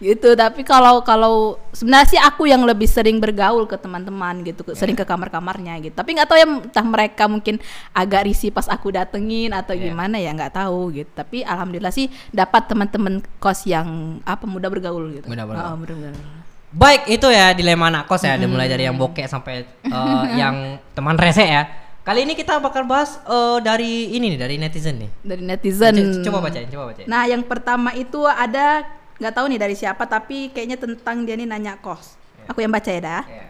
gitu 0.00 0.32
tapi 0.32 0.62
kalau 0.62 1.02
kalau 1.02 1.34
sebenarnya 1.70 2.06
sih 2.08 2.20
aku 2.20 2.44
yang 2.44 2.62
lebih 2.62 2.86
sering 2.86 3.18
bergaul 3.18 3.64
ke 3.64 3.74
teman-teman 3.74 4.42
gitu 4.42 4.62
ke- 4.62 4.72
sering 4.72 4.94
ke 4.94 5.02
kamar-kamarnya 5.02 5.74
gitu 5.80 5.90
tapi 5.92 6.14
nggak 6.14 6.24
tahu 6.24 6.36
ya 6.36 6.46
entah 6.46 6.86
mereka 6.86 7.26
mungkin 7.26 7.58
agak 7.92 8.24
risih 8.24 8.48
pas 8.48 8.66
aku 8.66 8.90
datengin 8.90 9.50
atau 9.50 9.72
Iya. 9.72 9.90
gimana 9.90 10.16
ya 10.16 10.30
nggak 10.30 10.54
tahu 10.56 10.94
gitu 10.94 11.10
tapi 11.12 11.42
alhamdulillah 11.42 11.90
sih 11.90 12.06
dapat 12.30 12.66
teman-teman 12.66 13.18
kos 13.36 13.62
yang 13.64 13.86
apa 14.22 14.44
mudah 14.44 14.66
bergaul 14.66 15.10
gitu 15.12 15.26
Mudah 15.26 15.44
bergaul. 15.44 15.66
Oh, 15.66 15.76
mudah 15.76 15.94
bergaul. 15.96 16.26
Baik, 16.70 17.02
itu 17.08 17.26
ya 17.26 17.50
dilema 17.50 17.88
anak 17.88 18.04
kos 18.04 18.22
ya, 18.22 18.34
ada 18.34 18.44
mulai 18.44 18.66
dari 18.66 18.84
yang 18.84 18.94
bokek 18.94 19.24
sampai 19.24 19.64
eh, 19.88 20.24
yang 20.32 20.76
teman 20.92 21.16
rese 21.16 21.40
ya. 21.40 21.64
Kali 22.00 22.22
ini 22.22 22.32
kita 22.32 22.56
bakal 22.58 22.84
bahas 22.84 23.16
eh, 23.18 23.58
dari 23.58 24.12
ini 24.12 24.32
nih, 24.32 24.38
dari 24.38 24.54
netizen 24.56 24.96
nih. 24.98 25.10
dari 25.18 25.42
netizen 25.42 25.94
Co- 25.96 26.24
Coba 26.24 26.38
bacain, 26.44 26.68
coba 26.68 26.84
bacain. 26.88 27.04
nah 27.04 27.24
yang 27.24 27.40
pertama 27.42 27.92
itu 27.92 28.20
ada 28.22 28.84
nggak 29.18 29.34
tahu 29.34 29.46
nih 29.48 29.58
dari 29.58 29.74
siapa 29.74 30.02
tapi 30.02 30.48
kayaknya 30.48 30.78
tentang 30.78 31.22
dia 31.22 31.34
nih 31.34 31.44
nanya 31.44 31.74
kos 31.76 32.14
aku 32.46 32.62
yang 32.62 32.70
baca 32.70 32.88
ya 32.88 33.00
dah 33.00 33.24
Ya. 33.26 33.44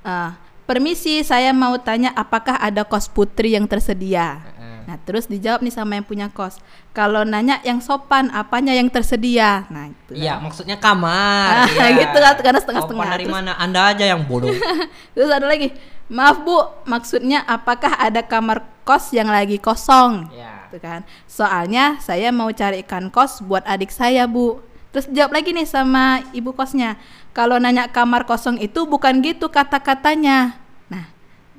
Ah, 0.00 0.30
permisi, 0.64 1.20
saya 1.20 1.52
mau 1.52 1.76
tanya 1.76 2.14
apakah 2.14 2.56
ada 2.56 2.80
kos 2.80 3.10
putri 3.10 3.52
yang 3.52 3.66
tersedia? 3.66 4.40
Heeh. 4.40 4.78
Nah, 4.88 4.96
terus 5.04 5.28
dijawab 5.28 5.60
nih 5.60 5.74
sama 5.74 6.00
yang 6.00 6.06
punya 6.06 6.32
kos. 6.32 6.56
Kalau 6.96 7.26
nanya 7.26 7.60
yang 7.60 7.82
sopan, 7.82 8.32
apanya 8.32 8.72
yang 8.72 8.88
tersedia? 8.88 9.68
Nah, 9.68 9.92
itu. 9.92 10.16
Iya, 10.16 10.40
maksudnya 10.40 10.80
kamar. 10.80 11.68
Iya. 11.68 12.08
gitu 12.08 12.16
kan, 12.16 12.34
karena 12.40 12.60
setengah-setengah. 12.62 13.04
Sopan 13.04 13.12
dari 13.12 13.26
Terus- 13.28 13.36
mana? 13.36 13.52
Anda 13.60 13.80
aja 13.92 14.04
yang 14.06 14.24
bodoh. 14.24 14.48
Terus 15.12 15.28
ada 15.28 15.44
lagi, 15.44 15.76
maaf 16.08 16.40
bu, 16.40 16.56
maksudnya 16.88 17.44
apakah 17.44 17.92
ada 18.00 18.24
kamar 18.24 18.64
kos 18.88 19.12
yang 19.12 19.28
lagi 19.28 19.60
kosong? 19.60 20.30
ya. 20.32 20.72
Gitu 20.72 20.80
kan. 20.80 21.04
Soalnya 21.28 22.00
saya 22.00 22.32
mau 22.32 22.48
carikan 22.48 23.12
kos 23.12 23.44
buat 23.44 23.66
adik 23.68 23.92
saya 23.92 24.24
bu. 24.24 24.62
Terus 24.98 25.14
jawab 25.14 25.30
lagi 25.30 25.54
nih 25.54 25.62
sama 25.62 26.26
ibu 26.34 26.50
kosnya. 26.50 26.98
Kalau 27.30 27.54
nanya 27.62 27.86
kamar 27.86 28.26
kosong 28.26 28.58
itu 28.58 28.82
bukan 28.82 29.22
gitu 29.22 29.46
kata-katanya. 29.46 30.58
Nah, 30.90 31.06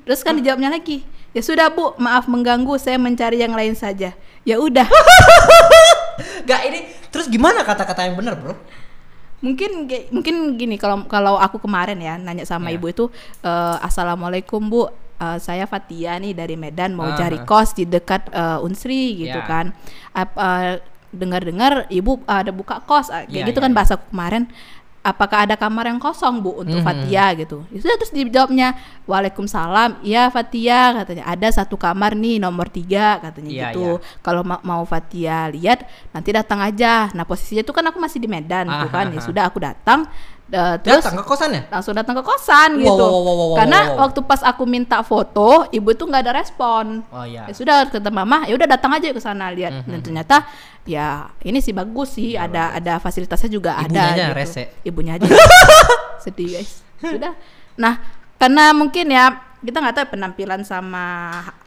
terus 0.04 0.20
kan 0.20 0.36
dijawabnya 0.36 0.68
lagi. 0.68 1.08
Ya 1.32 1.40
sudah 1.40 1.72
bu, 1.72 1.96
maaf 1.96 2.28
mengganggu, 2.28 2.76
saya 2.76 3.00
mencari 3.00 3.40
yang 3.40 3.56
lain 3.56 3.72
saja. 3.72 4.12
Ya 4.44 4.60
udah, 4.60 4.84
Gak 6.48 6.60
ini 6.68 6.84
terus 7.08 7.32
gimana 7.32 7.64
kata-kata 7.64 8.04
yang 8.04 8.20
benar, 8.20 8.36
Bro? 8.36 8.52
mungkin 9.40 9.88
mungkin 10.12 10.60
gini 10.60 10.76
kalau 10.76 11.08
kalau 11.08 11.40
aku 11.40 11.56
kemarin 11.64 11.96
ya 11.96 12.20
nanya 12.20 12.44
sama 12.44 12.68
Ya. 12.68 12.76
ibu 12.76 12.92
itu 12.92 13.08
eh, 13.40 13.76
assalamualaikum 13.80 14.60
bu, 14.68 14.92
Eh, 15.16 15.36
saya 15.36 15.68
Fatia 15.68 16.16
nih 16.16 16.32
dari 16.32 16.56
Medan 16.56 16.96
mau 16.96 17.04
Ah, 17.04 17.12
cari 17.12 17.36
kos 17.44 17.76
di 17.76 17.84
dekat 17.84 18.32
eh, 18.32 18.64
Unsri 18.64 19.20
gitu 19.20 19.36
Ya. 19.36 19.44
kan. 19.44 19.76
Apa 20.16 20.80
dengar-dengar 21.10 21.86
ibu 21.88 22.22
ada 22.24 22.50
buka 22.50 22.78
kos 22.80 23.08
ah, 23.08 23.22
kayak 23.22 23.34
Ya, 23.34 23.46
gitu 23.46 23.58
ya, 23.58 23.64
kan 23.64 23.72
ya. 23.72 23.76
bahasa 23.76 23.94
kemarin. 23.98 24.44
Apakah 25.00 25.48
ada 25.48 25.56
kamar 25.56 25.88
yang 25.88 25.96
kosong 25.96 26.44
bu 26.44 26.60
untuk 26.60 26.76
Mhm. 26.76 26.84
Fatia 26.84 27.32
gitu? 27.34 27.64
Sudah 27.72 27.96
terus 27.96 28.12
dijawabnya 28.12 28.76
Waalaikumsalam. 29.04 30.00
Iya 30.00 30.28
Fatia 30.28 30.92
katanya 30.94 31.24
ada 31.24 31.48
satu 31.48 31.74
kamar 31.74 32.12
nih 32.14 32.36
nomor 32.36 32.68
tiga 32.68 33.16
katanya 33.18 33.48
Iya, 33.48 33.64
gitu. 33.70 33.96
Kalau 34.20 34.42
ma- 34.42 34.60
mau 34.60 34.84
Fatia 34.84 35.48
lihat 35.48 35.84
nanti 36.10 36.30
datang 36.30 36.60
aja. 36.60 37.08
Nah 37.10 37.24
posisinya 37.24 37.60
itu 37.60 37.72
kan 37.72 37.82
aku 37.82 37.96
masih 37.96 38.18
di 38.18 38.28
Medan 38.28 38.66
Ah, 38.66 38.84
tuh 38.84 38.90
kan. 38.90 39.06
ah, 39.06 39.10
Ya 39.10 39.18
ah. 39.18 39.24
sudah 39.24 39.44
aku 39.46 39.58
datang. 39.58 40.04
Eh, 40.50 40.76
terus 40.78 41.00
Datang 41.00 41.16
ke 41.16 41.24
kosannya? 41.24 41.62
langsung 41.66 41.94
datang 41.94 42.14
ke 42.14 42.22
kosan 42.22 42.70
Wow, 42.74 42.82
gitu. 42.82 43.00
wow, 43.00 43.10
wow, 43.12 43.22
wow, 43.24 43.46
wow, 43.46 43.56
Karena 43.56 43.78
wow. 43.88 43.98
waktu 44.04 44.20
pas 44.22 44.40
aku 44.40 44.62
minta 44.64 44.98
foto, 45.00 45.48
ibu 45.68 45.90
tuh 45.92 46.04
nggak 46.04 46.22
ada 46.22 46.34
respon. 46.36 47.06
Oh 47.08 47.22
iya. 47.22 47.46
Ya 47.46 47.54
sudah 47.54 47.76
kata 47.86 48.08
mama, 48.08 48.44
ya 48.44 48.54
udah 48.54 48.68
datang 48.68 48.90
aja 48.92 49.08
ke 49.08 49.18
sana 49.18 49.48
lihat. 49.48 49.80
Mhm. 49.80 49.88
Dan 49.88 49.98
ternyata 50.00 50.36
ya 50.82 51.30
ini 51.40 51.58
sih 51.58 51.70
bagus 51.70 52.12
sih, 52.12 52.34
Iya, 52.34 52.46
ada 52.46 52.64
ada 52.74 52.92
fasilitasnya 52.96 53.46
juga 53.48 53.78
Ibunya 53.78 54.00
ada 54.00 54.10
aja 54.10 54.24
gitu. 54.26 54.36
rese. 54.36 54.62
Ibunya 54.82 55.12
aja. 55.14 55.26
Sedih 56.24 56.48
guys. 56.52 56.82
Sudah. 56.98 57.32
Nah, 57.74 57.96
karena 58.36 58.72
mungkin 58.72 59.06
ya 59.06 59.32
kita 59.60 59.76
nggak 59.76 59.92
tahu 59.94 60.06
penampilan 60.10 60.64
sama 60.64 61.04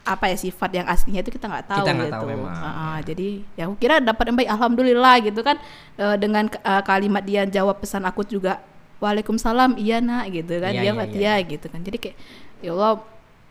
apa 0.03 0.25
ya 0.25 0.33
sifat 0.35 0.69
yang 0.73 0.87
aslinya 0.87 1.21
itu 1.21 1.29
kita 1.29 1.45
nggak 1.45 1.65
tahu 1.69 1.79
Kita 1.79 1.91
nggak 1.93 2.09
gitu. 2.09 2.17
tahu 2.17 2.25
memang, 2.27 2.51
Heeh, 2.51 2.73
ya. 2.91 3.05
Jadi 3.05 3.27
ya 3.53 3.63
aku 3.65 3.75
kira 3.77 3.95
dapat 3.97 4.23
yang 4.27 4.37
baik 4.37 4.51
alhamdulillah 4.51 5.15
gitu 5.23 5.41
kan 5.41 5.57
Eh, 5.93 6.17
dengan 6.17 6.49
eh, 6.49 6.81
kalimat 6.81 7.21
dia 7.21 7.45
jawab 7.45 7.77
pesan 7.77 8.01
aku 8.01 8.25
juga 8.25 8.57
Waalaikumsalam 9.03 9.75
iya 9.75 9.99
nak 9.99 10.31
gitu 10.31 10.63
kan 10.63 10.71
Iya, 10.71 10.81
dia 10.81 10.87
iya, 10.87 10.93
Fatia 10.95 11.33
gitu 11.43 11.65
kan 11.67 11.79
jadi 11.83 11.97
kayak 11.99 12.17
ya 12.63 12.71
Allah 12.71 12.91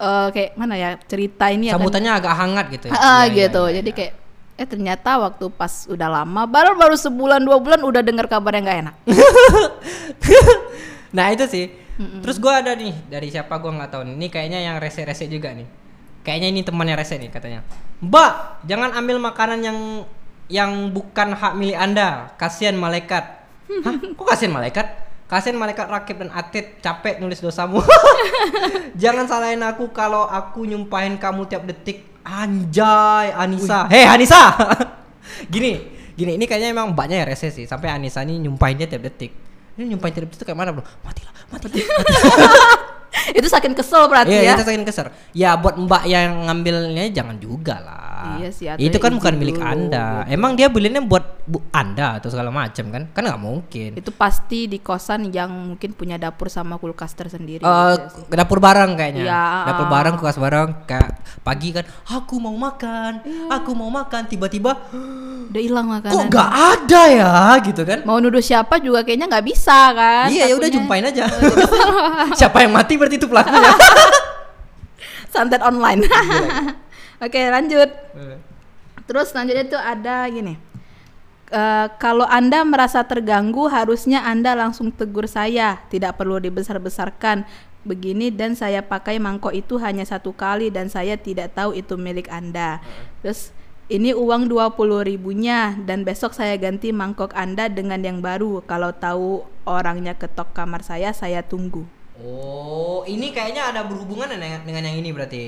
eh, 0.01 0.29
kayak 0.33 0.51
mana 0.57 0.75
ya 0.81 0.91
cerita 1.05 1.53
ini 1.53 1.69
akan 1.69 1.77
Sambutannya 1.79 2.12
agak 2.17 2.35
hangat 2.35 2.67
gitu 2.73 2.85
ya. 2.88 2.93
Ah, 2.97 2.99
Iya, 2.99 3.23
iya, 3.29 3.47
gitu. 3.47 3.62
iya, 3.69 3.75
Jadi 3.79 3.91
iya. 3.93 3.99
kayak 4.01 4.12
eh 4.53 4.69
ternyata 4.69 5.17
waktu 5.17 5.49
pas 5.49 5.88
udah 5.88 6.09
lama 6.12 6.45
baru 6.45 6.77
baru 6.77 6.93
sebulan 6.93 7.41
dua 7.41 7.57
bulan 7.57 7.81
udah 7.88 8.05
dengar 8.05 8.29
kabar 8.29 8.53
yang 8.53 8.69
gak 8.69 8.81
enak. 8.85 8.95
nah 11.17 11.33
itu 11.33 11.45
sih. 11.49 11.65
Terus 12.25 12.41
gua 12.41 12.65
ada 12.65 12.73
nih 12.73 12.95
dari 13.09 13.29
siapa 13.29 13.53
gua 13.61 13.73
nggak 13.77 13.91
tahu 13.93 14.03
nih. 14.09 14.15
Ini 14.17 14.27
kayaknya 14.33 14.61
yang 14.65 14.77
rese-rese 14.81 15.29
juga 15.29 15.53
nih. 15.53 15.69
Kayaknya 16.23 16.49
ini 16.53 16.61
temannya 16.65 16.97
rese 16.97 17.19
nih 17.19 17.31
katanya. 17.33 17.61
Mbak, 18.01 18.65
jangan 18.67 18.91
ambil 18.97 19.17
makanan 19.19 19.61
yang 19.62 19.79
yang 20.53 20.93
bukan 20.93 21.33
hak 21.33 21.53
milik 21.57 21.79
anda. 21.79 22.33
Kasihan 22.37 22.77
malaikat. 22.77 23.25
Hah? 23.85 23.95
Kok 24.19 24.27
kasihan 24.27 24.53
malaikat? 24.53 24.87
Kasihan 25.33 25.57
malaikat 25.57 25.88
rakib 25.88 26.21
dan 26.21 26.29
atid 26.29 26.77
capek 26.85 27.16
nulis 27.16 27.40
dosamu. 27.40 27.81
jangan 29.03 29.25
salahin 29.25 29.64
aku 29.64 29.88
kalau 29.88 30.29
aku 30.29 30.68
nyumpahin 30.68 31.16
kamu 31.16 31.49
tiap 31.49 31.64
detik. 31.64 32.05
Anjay, 32.21 33.33
Anissa. 33.33 33.88
Hei 33.88 34.05
Anissa. 34.05 34.53
gini, 35.53 35.88
gini 36.12 36.37
ini 36.37 36.45
kayaknya 36.45 36.77
emang 36.77 36.92
mbaknya 36.92 37.25
ya 37.25 37.33
rese 37.33 37.49
sih. 37.49 37.64
Sampai 37.64 37.88
Anissa 37.88 38.21
ini 38.29 38.45
nyumpahin 38.45 38.77
dia 38.77 38.85
tiap 38.85 39.09
detik. 39.09 39.33
Ini 39.81 39.97
nyumpahin 39.97 40.21
tiap 40.21 40.29
detik 40.29 40.45
tuh 40.45 40.47
kayak 40.53 40.59
mana 40.61 40.71
bro? 40.77 40.85
Matilah, 41.01 41.33
matilah, 41.49 41.73
matilah. 41.81 42.61
itu 43.33 43.49
saking 43.49 43.73
kesel 43.73 44.12
berarti 44.12 44.37
Iya, 44.37 44.53
ya. 44.53 44.55
itu 44.61 44.68
saking 44.68 44.85
keser. 44.85 45.09
Ya 45.33 45.57
buat 45.57 45.81
Mbak 45.81 46.12
yang 46.12 46.45
ngambilnya 46.45 47.09
jangan 47.09 47.40
juga 47.40 47.81
lah. 47.81 48.12
Iya 48.39 48.49
sih, 48.51 48.67
Itu 48.79 48.97
kan 48.97 49.13
bukan 49.13 49.35
milik 49.35 49.59
dulu, 49.59 49.67
Anda. 49.67 50.23
Emang 50.27 50.55
dia 50.55 50.67
belinya 50.67 51.01
buat 51.01 51.43
bu 51.43 51.59
Anda 51.71 52.23
atau 52.23 52.31
segala 52.31 52.55
macam 52.55 52.89
kan? 52.89 53.03
Kan 53.11 53.23
nggak 53.27 53.41
mungkin. 53.41 53.91
Itu 53.95 54.11
pasti 54.11 54.67
di 54.67 54.79
kosan 54.79 55.29
yang 55.29 55.51
mungkin 55.51 55.93
punya 55.93 56.17
dapur 56.17 56.47
sama 56.47 56.79
kulkas 56.79 57.13
tersendiri. 57.13 57.63
Eh, 57.63 57.93
gitu 57.99 58.23
sih. 58.23 58.25
dapur 58.31 58.59
bareng 58.59 58.95
kayaknya. 58.95 59.25
Iya. 59.27 59.45
Dapur 59.69 59.87
bareng, 59.91 60.15
kulkas 60.17 60.39
bareng. 60.39 60.71
Kayak 60.87 61.19
pagi 61.43 61.69
kan, 61.71 61.85
aku 62.07 62.39
mau 62.39 62.55
makan, 62.55 63.13
Iya. 63.23 63.47
aku 63.53 63.71
mau 63.75 63.91
makan. 63.91 64.23
Tiba-tiba, 64.27 64.73
Udah 65.51 65.63
hilang 65.63 65.87
kok 65.91 66.09
makanan. 66.09 66.27
nggak 66.31 66.51
ada 66.51 67.03
ya, 67.11 67.33
gitu 67.61 67.83
kan? 67.83 67.99
Mau 68.07 68.19
nuduh 68.19 68.41
siapa 68.41 68.79
juga 68.79 69.03
kayaknya 69.03 69.27
nggak 69.29 69.47
bisa 69.47 69.79
kan? 69.93 70.27
iya, 70.31 70.47
ya 70.49 70.55
udah 70.55 70.71
jumpain 70.71 71.03
aja. 71.03 71.27
Siapa 72.39 72.65
yang 72.65 72.73
mati 72.73 72.95
berarti 72.97 73.17
itu 73.19 73.27
pelakunya. 73.27 73.73
Santet 75.33 75.61
online. 75.61 76.05
Oke 77.23 77.39
lanjut. 77.47 77.87
Terus 79.07 79.31
selanjutnya 79.31 79.63
itu 79.63 79.79
ada 79.79 80.27
gini. 80.27 80.59
Eh, 81.53 81.87
kalau 82.01 82.25
Anda 82.25 82.65
merasa 82.65 83.05
terganggu, 83.05 83.69
harusnya 83.69 84.25
Anda 84.25 84.57
langsung 84.57 84.89
tegur 84.89 85.29
saya, 85.29 85.85
tidak 85.93 86.17
perlu 86.17 86.41
dibesar-besarkan. 86.41 87.45
Begini 87.85 88.33
dan 88.33 88.55
saya 88.57 88.81
pakai 88.81 89.21
mangkok 89.21 89.53
itu 89.53 89.77
hanya 89.77 90.07
satu 90.07 90.33
kali 90.33 90.71
dan 90.73 90.89
saya 90.89 91.19
tidak 91.21 91.53
tahu 91.53 91.77
itu 91.77 91.99
milik 92.01 92.31
Anda. 92.33 92.81
Terus 93.21 93.53
ini 93.93 94.17
uang 94.17 94.49
20 94.49 95.05
ribunya 95.05 95.77
dan 95.85 96.09
besok 96.09 96.33
saya 96.33 96.57
ganti 96.57 96.89
mangkok 96.89 97.37
Anda 97.37 97.69
dengan 97.69 98.01
yang 98.01 98.25
baru. 98.25 98.65
Kalau 98.65 98.95
tahu 98.97 99.45
orangnya 99.69 100.17
ketok 100.17 100.57
kamar 100.57 100.81
saya, 100.81 101.13
saya 101.13 101.45
tunggu. 101.45 101.85
Oh, 102.17 103.05
ini 103.05 103.29
kayaknya 103.35 103.77
ada 103.77 103.85
berhubungan 103.85 104.31
dengan, 104.31 104.65
dengan 104.65 104.89
yang 104.89 104.97
ini 105.05 105.11
berarti. 105.13 105.43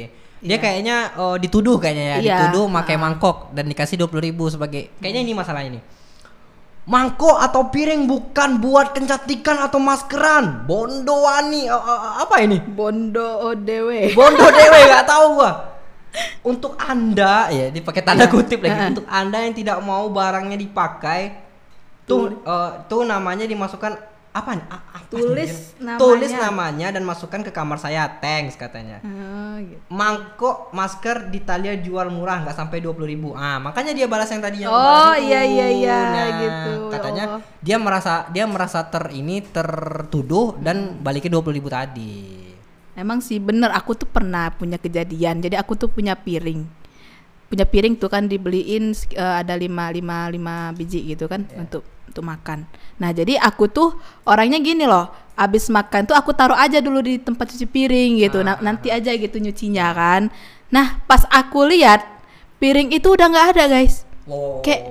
Dia 0.45 0.61
kayaknya 0.61 0.97
oh, 1.17 1.41
dituduh 1.41 1.81
kayaknya 1.81 2.05
ya, 2.05 2.17
Iya. 2.21 2.37
dituduh 2.37 2.69
pakai 2.69 3.01
mangkok 3.01 3.49
dan 3.57 3.65
dikasih 3.65 3.97
20.000 3.97 4.21
ribu 4.29 4.45
sebagai 4.53 4.93
kayaknya 5.01 5.25
ini 5.25 5.33
masalah 5.33 5.65
ini. 5.65 5.81
Mangkok 6.85 7.41
atau 7.41 7.73
piring 7.73 8.05
bukan 8.05 8.61
buat 8.61 8.93
kencatikan 8.93 9.57
atau 9.65 9.81
maskeran. 9.81 10.69
Bondo 10.69 11.25
wani 11.25 11.65
eh, 11.65 11.73
eh, 11.73 12.01
apa 12.21 12.45
ini? 12.45 12.61
Bondo 12.61 13.25
ODW. 13.49 14.13
Bondo 14.13 14.45
dewe 14.53 14.79
nggak 14.93 15.09
tahu 15.09 15.27
gua. 15.41 15.53
Untuk 16.45 16.77
Anda 16.77 17.49
ya 17.49 17.73
dipakai 17.73 18.05
tanda 18.05 18.29
kutip 18.29 18.61
lagi. 18.61 18.93
Untuk 18.93 19.09
Anda 19.09 19.49
yang 19.49 19.57
tidak 19.57 19.81
mau 19.81 20.13
barangnya 20.13 20.61
dipakai 20.61 21.41
tuh 22.05 22.45
eh, 22.45 22.71
tuh 22.85 23.09
namanya 23.09 23.49
dimasukkan 23.49 24.14
apa 24.35 24.51
apa 24.67 24.99
Tulis 25.15 25.79
nih? 25.79 25.95
Tulis 25.95 26.33
namanya. 26.35 26.51
namanya 26.51 26.89
dan 26.99 27.03
masukkan 27.07 27.41
ke 27.47 27.55
kamar 27.55 27.79
saya. 27.79 28.19
Thanks 28.19 28.59
katanya. 28.59 28.99
Oh, 29.07 29.55
gitu. 29.63 29.79
Mangkok 29.95 30.75
masker 30.75 31.31
di 31.31 31.39
Italia 31.39 31.79
jual 31.79 32.11
murah 32.11 32.43
nggak 32.43 32.59
sampai 32.59 32.83
20.000 32.83 33.07
ribu. 33.07 33.31
Ah, 33.39 33.63
makanya 33.63 33.95
dia 33.95 34.11
balas 34.11 34.27
yang 34.35 34.43
tadi 34.43 34.67
yang 34.67 34.75
Oh, 34.75 35.15
iya, 35.15 35.47
iya, 35.47 35.67
iya, 35.71 35.99
Nah, 36.11 36.27
gitu. 36.43 36.73
Ya 36.75 36.91
Katanya 36.99 37.25
Allah. 37.31 37.43
dia 37.63 37.77
merasa 37.79 38.13
dia 38.35 38.45
merasa 38.51 38.83
ter 38.91 39.07
ini 39.15 39.39
tertuduh 39.39 40.59
dan 40.59 40.99
balikin 40.99 41.31
20.000 41.31 41.55
ribu 41.55 41.69
tadi. 41.71 42.43
Emang 42.99 43.23
sih 43.23 43.39
bener 43.39 43.71
aku 43.71 43.95
tuh 43.95 44.11
pernah 44.11 44.51
punya 44.51 44.83
kejadian. 44.83 45.47
Jadi 45.47 45.55
aku 45.55 45.79
tuh 45.79 45.87
punya 45.87 46.19
piring. 46.19 46.67
Punya 47.47 47.71
piring 47.71 47.95
tuh 48.03 48.11
kan 48.11 48.27
dibeliin 48.27 48.91
eh, 49.15 49.35
ada 49.47 49.55
lima 49.55 49.95
lima 49.95 50.27
lima 50.27 50.75
biji 50.75 51.15
gitu 51.15 51.31
kan 51.31 51.47
untuk 51.55 51.87
untuk 52.07 52.23
makan. 52.23 52.65
Nah, 52.97 53.11
jadi 53.11 53.39
aku 53.39 53.67
tuh 53.67 53.99
orangnya 54.25 54.59
gini 54.59 54.85
loh. 54.85 55.11
Abis 55.35 55.67
makan 55.67 56.07
tuh 56.07 56.15
aku 56.15 56.31
taruh 56.31 56.55
aja 56.55 56.79
dulu 56.79 57.03
di 57.03 57.19
tempat 57.19 57.51
cuci 57.51 57.67
piring 57.67 58.23
gitu. 58.23 58.47
Nah, 58.47 58.55
nanti 58.63 58.89
aja 58.89 59.11
gitu 59.11 59.37
nyucinya 59.39 59.91
kan. 59.91 60.31
Nah, 60.71 61.03
pas 61.05 61.27
aku 61.27 61.67
lihat 61.67 62.07
piring 62.59 62.95
itu 62.95 63.11
udah 63.11 63.27
nggak 63.27 63.47
ada, 63.59 63.65
guys. 63.67 64.07
Wow. 64.25 64.63
Kayak- 64.63 64.87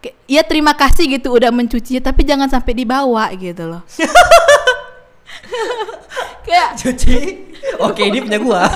Kayak, 0.00 0.16
ya 0.24 0.40
terima 0.40 0.72
kasih 0.72 1.12
gitu 1.12 1.28
udah 1.28 1.52
mencucinya 1.52 2.00
tapi 2.00 2.24
jangan 2.24 2.48
sampai 2.48 2.72
dibawa 2.72 3.28
gitu 3.36 3.68
loh. 3.68 3.84
kayak 6.48 6.80
cuci. 6.80 7.16
Oke, 7.84 8.08
ini 8.08 8.24
punya 8.24 8.40
gua. 8.40 8.64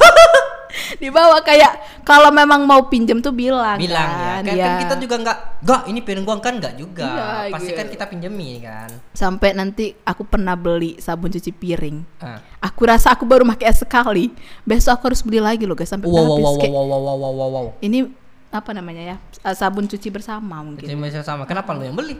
dibawa 1.03 1.39
kayak 1.41 1.73
kalau 2.03 2.29
memang 2.29 2.63
mau 2.63 2.85
pinjem 2.85 3.19
tuh 3.19 3.31
bilang 3.31 3.77
Bilang 3.77 4.11
ya. 4.11 4.33
kan, 4.35 4.43
Kan, 4.43 4.55
ya. 4.55 4.65
kan 4.65 4.75
kita 4.81 4.95
juga 4.99 5.17
nggak, 5.21 5.39
nggak 5.61 5.81
ini 5.87 6.01
piring 6.01 6.25
gua 6.25 6.37
kan 6.39 6.55
nggak 6.57 6.75
juga. 6.75 7.07
Iya, 7.07 7.53
Pasti 7.53 7.71
gitu. 7.71 7.79
kan 7.79 7.87
kita 7.89 8.05
pinjemi 8.07 8.49
kan. 8.59 8.89
sampai 9.11 9.51
nanti 9.53 9.95
aku 10.01 10.23
pernah 10.23 10.55
beli 10.55 10.99
sabun 10.99 11.29
cuci 11.29 11.51
piring 11.51 11.97
Ah. 12.19 12.41
aku 12.59 12.83
rasa 12.85 13.13
aku 13.13 13.23
baru 13.23 13.45
pakai 13.47 13.71
sekali 13.71 14.33
besok 14.63 14.95
aku 14.95 15.05
harus 15.09 15.21
beli 15.21 15.39
lagi 15.39 15.65
loh 15.65 15.75
guys 15.75 15.89
sampai 15.89 16.07
Wow, 16.07 16.17
habis 16.17 16.45
wow, 16.45 16.55
wow, 16.55 16.55
wow, 16.57 16.99
wow, 16.99 17.15
wow, 17.15 17.33
wow, 17.33 17.49
wow. 17.51 17.67
ini 17.79 18.09
apa 18.49 18.71
namanya 18.71 19.03
ya 19.05 19.17
sabun 19.51 19.85
cuci 19.85 20.09
bersama 20.09 20.59
mungkin 20.61 20.85
Jadi 20.85 20.95
masih 20.95 21.21
sama. 21.21 21.43
Kenapa 21.43 21.75
lu 21.75 21.83
yang 21.83 21.95
beli? 21.95 22.15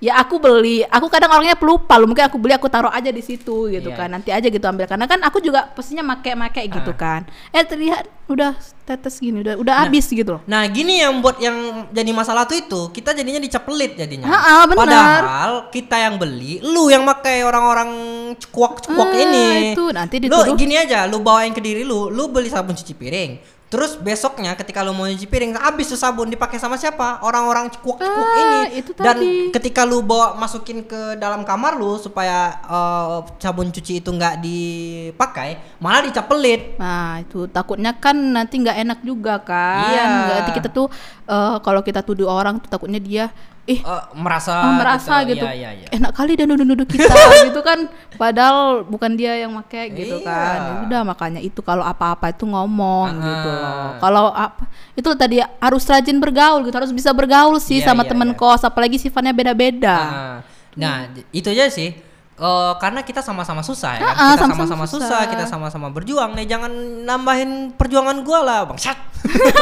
Ya 0.00 0.16
aku 0.16 0.36
beli 0.36 0.80
aku 0.82 1.06
kadang 1.06 1.28
orangnya 1.30 1.54
pelupa 1.54 1.94
loh 1.94 2.08
mungkin 2.08 2.24
aku 2.24 2.36
beli 2.36 2.52
aku 2.52 2.66
taruh 2.66 2.88
aja 2.88 3.08
di 3.08 3.20
situ 3.20 3.68
gitu 3.68 3.88
Iya. 3.88 3.96
kan 3.96 4.08
nanti 4.10 4.28
aja 4.28 4.42
gitu 4.42 4.64
ambil 4.64 4.84
karena 4.84 5.04
kan 5.04 5.20
aku 5.20 5.38
juga 5.38 5.68
pastinya 5.68 6.00
make 6.02 6.32
make 6.32 6.64
gitu 6.64 6.90
Ah. 6.90 6.96
kan 6.96 7.20
eh 7.50 7.60
terlihat 7.62 8.08
udah 8.24 8.56
tetes 8.82 9.18
gini 9.18 9.40
udah 9.40 9.54
udah 9.56 9.74
habis 9.78 10.08
gitu 10.08 10.34
loh 10.34 10.42
Nah 10.46 10.64
gini 10.66 10.98
yang 10.98 11.20
buat 11.20 11.36
yang 11.36 11.52
jadi 11.88 12.10
masalah 12.10 12.42
tuh 12.42 12.56
itu 12.56 12.80
kita 12.90 13.12
jadinya 13.12 13.38
dicap 13.38 13.62
pelit 13.62 13.94
jadinya. 13.94 14.24
Ha-ha, 14.26 14.64
benar. 14.64 14.80
Padahal 14.80 15.52
kita 15.68 15.96
yang 15.98 16.16
beli, 16.16 16.58
lu 16.60 16.88
yang 16.88 17.04
pakai 17.04 17.42
orang-orang 17.42 17.90
cekuak-cekuak 18.36 19.10
Ah, 19.10 19.20
ini. 19.20 19.46
itu 19.70 19.84
nanti 19.90 20.16
Lu 20.18 20.30
dituduh 20.40 20.54
gini 20.54 20.74
aja, 20.74 21.04
lu 21.04 21.20
bawain 21.20 21.50
ke 21.50 21.60
diri 21.60 21.82
lu, 21.82 22.08
lu 22.08 22.26
beli 22.26 22.48
sabun 22.48 22.72
cuci 22.72 22.94
piring. 22.94 23.59
Terus 23.70 23.94
besoknya 23.94 24.52
ketika 24.52 24.82
lu 24.82 24.90
mau 24.90 25.06
nyuci 25.06 25.24
piring, 25.24 25.54
habis 25.54 25.86
tuh 25.86 25.94
sabun 25.94 26.26
dipakai 26.26 26.58
sama 26.58 26.74
siapa? 26.74 27.22
Orang-orang 27.22 27.70
cekuak-cekuak 27.70 28.26
Ah, 28.26 28.66
ini. 28.66 28.82
itu 28.82 28.90
Dan 28.92 29.06
tadi. 29.14 29.30
ketika 29.54 29.86
lu 29.86 30.02
bawa 30.02 30.34
masukin 30.34 30.82
ke 30.82 31.14
dalam 31.14 31.40
kamar 31.40 31.78
lu 31.78 31.94
supaya 31.94 32.50
eh, 32.60 33.16
sabun 33.38 33.70
cuci 33.70 33.92
itu 33.96 34.10
nggak 34.10 34.42
dipakai, 34.42 35.48
malah 35.78 36.02
dicap 36.02 36.26
pelit. 36.26 36.74
Nah 36.76 37.22
itu 37.22 37.46
takutnya 37.46 37.94
kan 37.94 38.12
nanti 38.12 38.58
nggak 38.58 38.78
enak 38.80 38.98
juga 39.00 39.38
kan. 39.38 39.86
Iya. 39.88 40.06
Nanti 40.34 40.50
kita 40.52 40.68
tuh 40.68 40.90
eh, 41.24 41.56
kalau 41.60 41.80
kita 41.80 42.02
tuduh 42.02 42.26
orang 42.26 42.58
tuh 42.58 42.66
takutnya 42.68 42.98
dia 42.98 43.30
ih 43.70 43.78
Eh, 43.80 44.02
merasa 44.14 44.52
oh, 44.60 44.74
merasa 44.74 45.22
gitu, 45.22 45.40
Iya, 45.40 45.54
iya, 45.54 45.70
iya. 45.72 45.86
enak 45.90 46.10
kali 46.10 46.34
dia 46.34 46.44
nuduh-nuduh 46.44 46.82
kita 46.84 47.06
gitu 47.46 47.60
kan. 47.60 47.86
Padahal 48.14 48.82
bukan 48.82 49.14
dia 49.14 49.38
yang 49.38 49.52
make 49.52 49.70
gitu 49.92 50.18
Iya. 50.18 50.26
kan. 50.26 50.58
Ya 50.58 50.72
Udah 50.84 51.00
makanya 51.04 51.38
itu 51.38 51.60
kalau 51.60 51.82
apa-apa 51.82 52.30
itu 52.30 52.44
ngomong 52.44 53.06
Ah. 53.08 53.22
gitu 53.22 53.50
loh. 53.50 53.88
Kalau 53.96 54.24
apa 54.28 54.66
itu 54.92 55.08
tadi 55.14 55.36
harus 55.38 55.82
rajin 55.84 56.18
bergaul 56.18 56.60
gitu, 56.62 56.74
harus 56.74 56.90
bisa 56.90 57.10
bergaul 57.10 57.56
sih 57.56 57.78
Iya, 57.78 57.88
sama 57.88 58.02
iya, 58.02 58.10
temen 58.10 58.28
iya. 58.28 58.36
kos 58.36 58.62
apalagi 58.62 58.96
sifatnya 58.96 59.30
beda-beda. 59.30 59.96
Ah, 59.96 60.36
Nah, 60.72 61.06
j- 61.08 61.26
itu 61.32 61.48
aja 61.48 61.66
sih. 61.66 61.90
Eh, 62.36 62.72
karena 62.78 63.00
kita 63.00 63.20
sama-sama 63.20 63.60
susah 63.60 63.94
ya 63.94 64.00
kan? 64.00 64.08
Ah, 64.08 64.16
ah, 64.16 64.32
kita 64.34 64.48
sama-sama 64.48 64.84
susah. 64.84 65.12
susah. 65.12 65.28
kita 65.28 65.44
sama-sama 65.44 65.88
berjuang 65.88 66.32
nih. 66.32 66.46
Jangan 66.46 66.72
nambahin 67.04 67.50
perjuangan 67.70 68.16
gua 68.22 68.40
lah, 68.40 68.60
bangsat. 68.64 68.96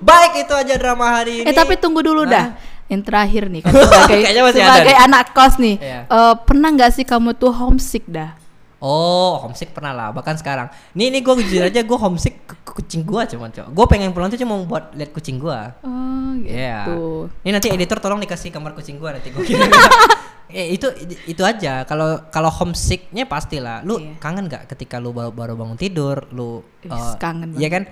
Baik 0.00 0.46
itu 0.46 0.52
aja 0.52 0.74
drama 0.76 1.06
hari 1.12 1.42
ini. 1.42 1.46
Eh 1.46 1.52
tapi 1.52 1.74
tunggu 1.74 2.00
dulu 2.00 2.22
Hah? 2.22 2.30
dah. 2.30 2.46
Yang 2.88 3.02
terakhir 3.08 3.42
nih 3.48 3.60
kan 3.64 3.72
sebagai 3.72 4.24
ada 4.28 4.40
sebagai 4.52 4.94
anak 4.96 5.26
kos 5.32 5.54
nih. 5.56 5.76
Iya. 5.80 6.00
eh, 6.04 6.34
pernah 6.44 6.68
nggak 6.72 6.90
sih 6.92 7.04
kamu 7.04 7.32
tuh 7.36 7.52
homesick 7.52 8.04
dah? 8.06 8.36
Oh, 8.84 9.40
homesick 9.40 9.72
pernah 9.72 9.96
lah. 9.96 10.08
Bahkan 10.12 10.36
sekarang. 10.44 10.68
Nih, 10.92 11.08
nih 11.08 11.24
gue 11.24 11.34
jujur 11.40 11.64
aja 11.64 11.80
gue 11.80 11.96
homesick 11.96 12.44
ke 12.44 12.52
ke 12.60 12.70
kucing 12.76 13.00
gua 13.00 13.24
cuman, 13.24 13.48
Cok. 13.48 13.72
Gue 13.72 13.86
pengen 13.88 14.12
pulang 14.12 14.28
tuh 14.28 14.36
cuma 14.36 14.60
buat 14.60 14.92
lihat 14.92 15.08
kucing 15.08 15.40
gua. 15.40 15.72
Oh 15.80 16.36
gitu. 16.36 16.52
Iya. 16.52 16.84
Ini 17.40 17.50
nanti 17.56 17.72
editor 17.72 17.96
tolong 17.96 18.20
dikasih 18.20 18.52
kamar 18.52 18.76
kucing 18.76 19.00
gua 19.00 19.16
nanti 19.16 19.32
gua 19.32 19.40
kirim. 19.40 19.72
eh, 20.52 20.76
itu 20.76 20.92
itu 21.24 21.40
aja. 21.40 21.88
Kalau 21.88 22.28
kalau 22.28 22.52
homesicknya 22.52 23.24
pastilah. 23.24 23.80
Lu 23.88 23.96
Iya. 23.96 24.20
kangen 24.20 24.52
gak 24.52 24.68
ketika 24.76 25.00
lu 25.00 25.16
baru, 25.16 25.32
baru 25.32 25.56
bangun 25.56 25.80
tidur, 25.80 26.28
lu 26.36 26.60
eh, 26.84 27.14
kangen 27.16 27.56
Iya 27.56 27.68
kan? 27.72 27.82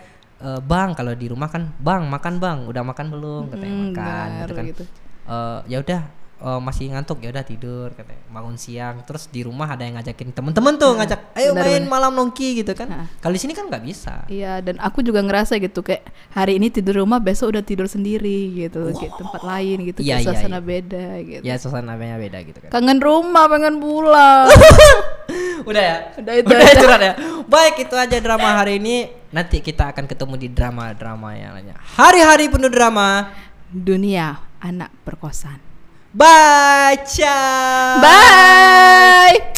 Eh, 0.42 0.60
bang 0.66 0.90
kalau 0.98 1.12
di 1.14 1.26
rumah 1.30 1.46
kan, 1.46 1.70
bang 1.78 2.02
makan 2.10 2.34
bang, 2.42 2.58
udah 2.66 2.82
makan 2.82 3.06
belum? 3.14 3.42
Katanya 3.54 3.74
Hmm, 3.78 3.86
makan, 3.94 4.26
benar 4.26 4.42
gitu 4.42 4.52
kan. 4.58 4.64
gitu. 4.66 4.84
Eh, 5.22 5.58
ya 5.70 5.76
udah 5.78 6.00
eh, 6.42 6.60
masih 6.60 6.90
ngantuk 6.90 7.18
ya 7.18 7.30
udah 7.30 7.42
tidur 7.42 7.88
katanya 7.90 8.18
bangun 8.28 8.56
siang 8.56 9.00
terus 9.02 9.26
di 9.26 9.40
rumah 9.40 9.64
ada 9.66 9.82
yang 9.82 9.94
ngajakin 9.94 10.28
temen-temen 10.30 10.74
tuh 10.74 10.92
ngajak 10.94 11.20
ayo 11.32 11.50
benar, 11.52 11.62
main 11.62 11.80
benar. 11.80 11.92
malam 11.92 12.12
nongki 12.12 12.48
gitu 12.58 12.72
kan 12.72 12.88
Ha. 12.88 13.06
kalau 13.18 13.32
di 13.32 13.40
sini 13.40 13.52
kan 13.52 13.66
nggak 13.66 13.80
bisa 13.80 14.26
Iya 14.26 14.58
dan 14.58 14.76
aku 14.76 15.00
juga 15.00 15.20
ngerasa 15.20 15.56
gitu 15.56 15.80
kayak 15.80 16.02
hari 16.30 16.58
ini 16.58 16.68
tidur 16.68 16.98
rumah 16.98 17.16
besok 17.16 17.54
udah 17.54 17.62
tidur 17.62 17.86
sendiri 17.86 18.50
gitu 18.58 18.90
kayak 18.90 19.14
tempat 19.14 19.40
lain 19.40 19.76
gitu 19.86 19.98
Iya, 20.00 20.08
kayak 20.12 20.18
iya, 20.18 20.26
suasana 20.28 20.52
iya. 20.52 20.62
beda 20.62 21.06
gitu. 21.22 21.42
ya 21.42 21.54
suasananya 21.56 22.16
beda 22.18 22.38
gitu 22.42 22.58
kan 22.58 22.70
Kangen 22.70 22.98
rumah, 22.98 23.44
pengen 23.46 23.78
pulang. 23.78 24.46
udah 25.68 25.78
ya 25.80 25.96
Udah 26.18 26.34
itu 26.34 26.50
udah 26.50 26.66
aja. 26.66 26.98
ya 27.00 27.14
baik 27.46 27.74
itu 27.80 27.94
aja 27.94 28.16
drama 28.18 28.48
hari 28.52 28.82
ini 28.82 29.06
nanti 29.30 29.62
kita 29.62 29.94
akan 29.94 30.04
ketemu 30.04 30.34
di 30.36 30.48
drama-drama 30.50 31.28
yang 31.32 31.54
lainnya 31.54 31.78
hari-hari 31.94 32.50
penuh 32.50 32.66
drama 32.66 33.30
Dunia 33.70 34.36
anak 34.58 34.92
perkosaan. 35.00 35.71
Baca. 36.14 38.00
Bye. 38.02 39.52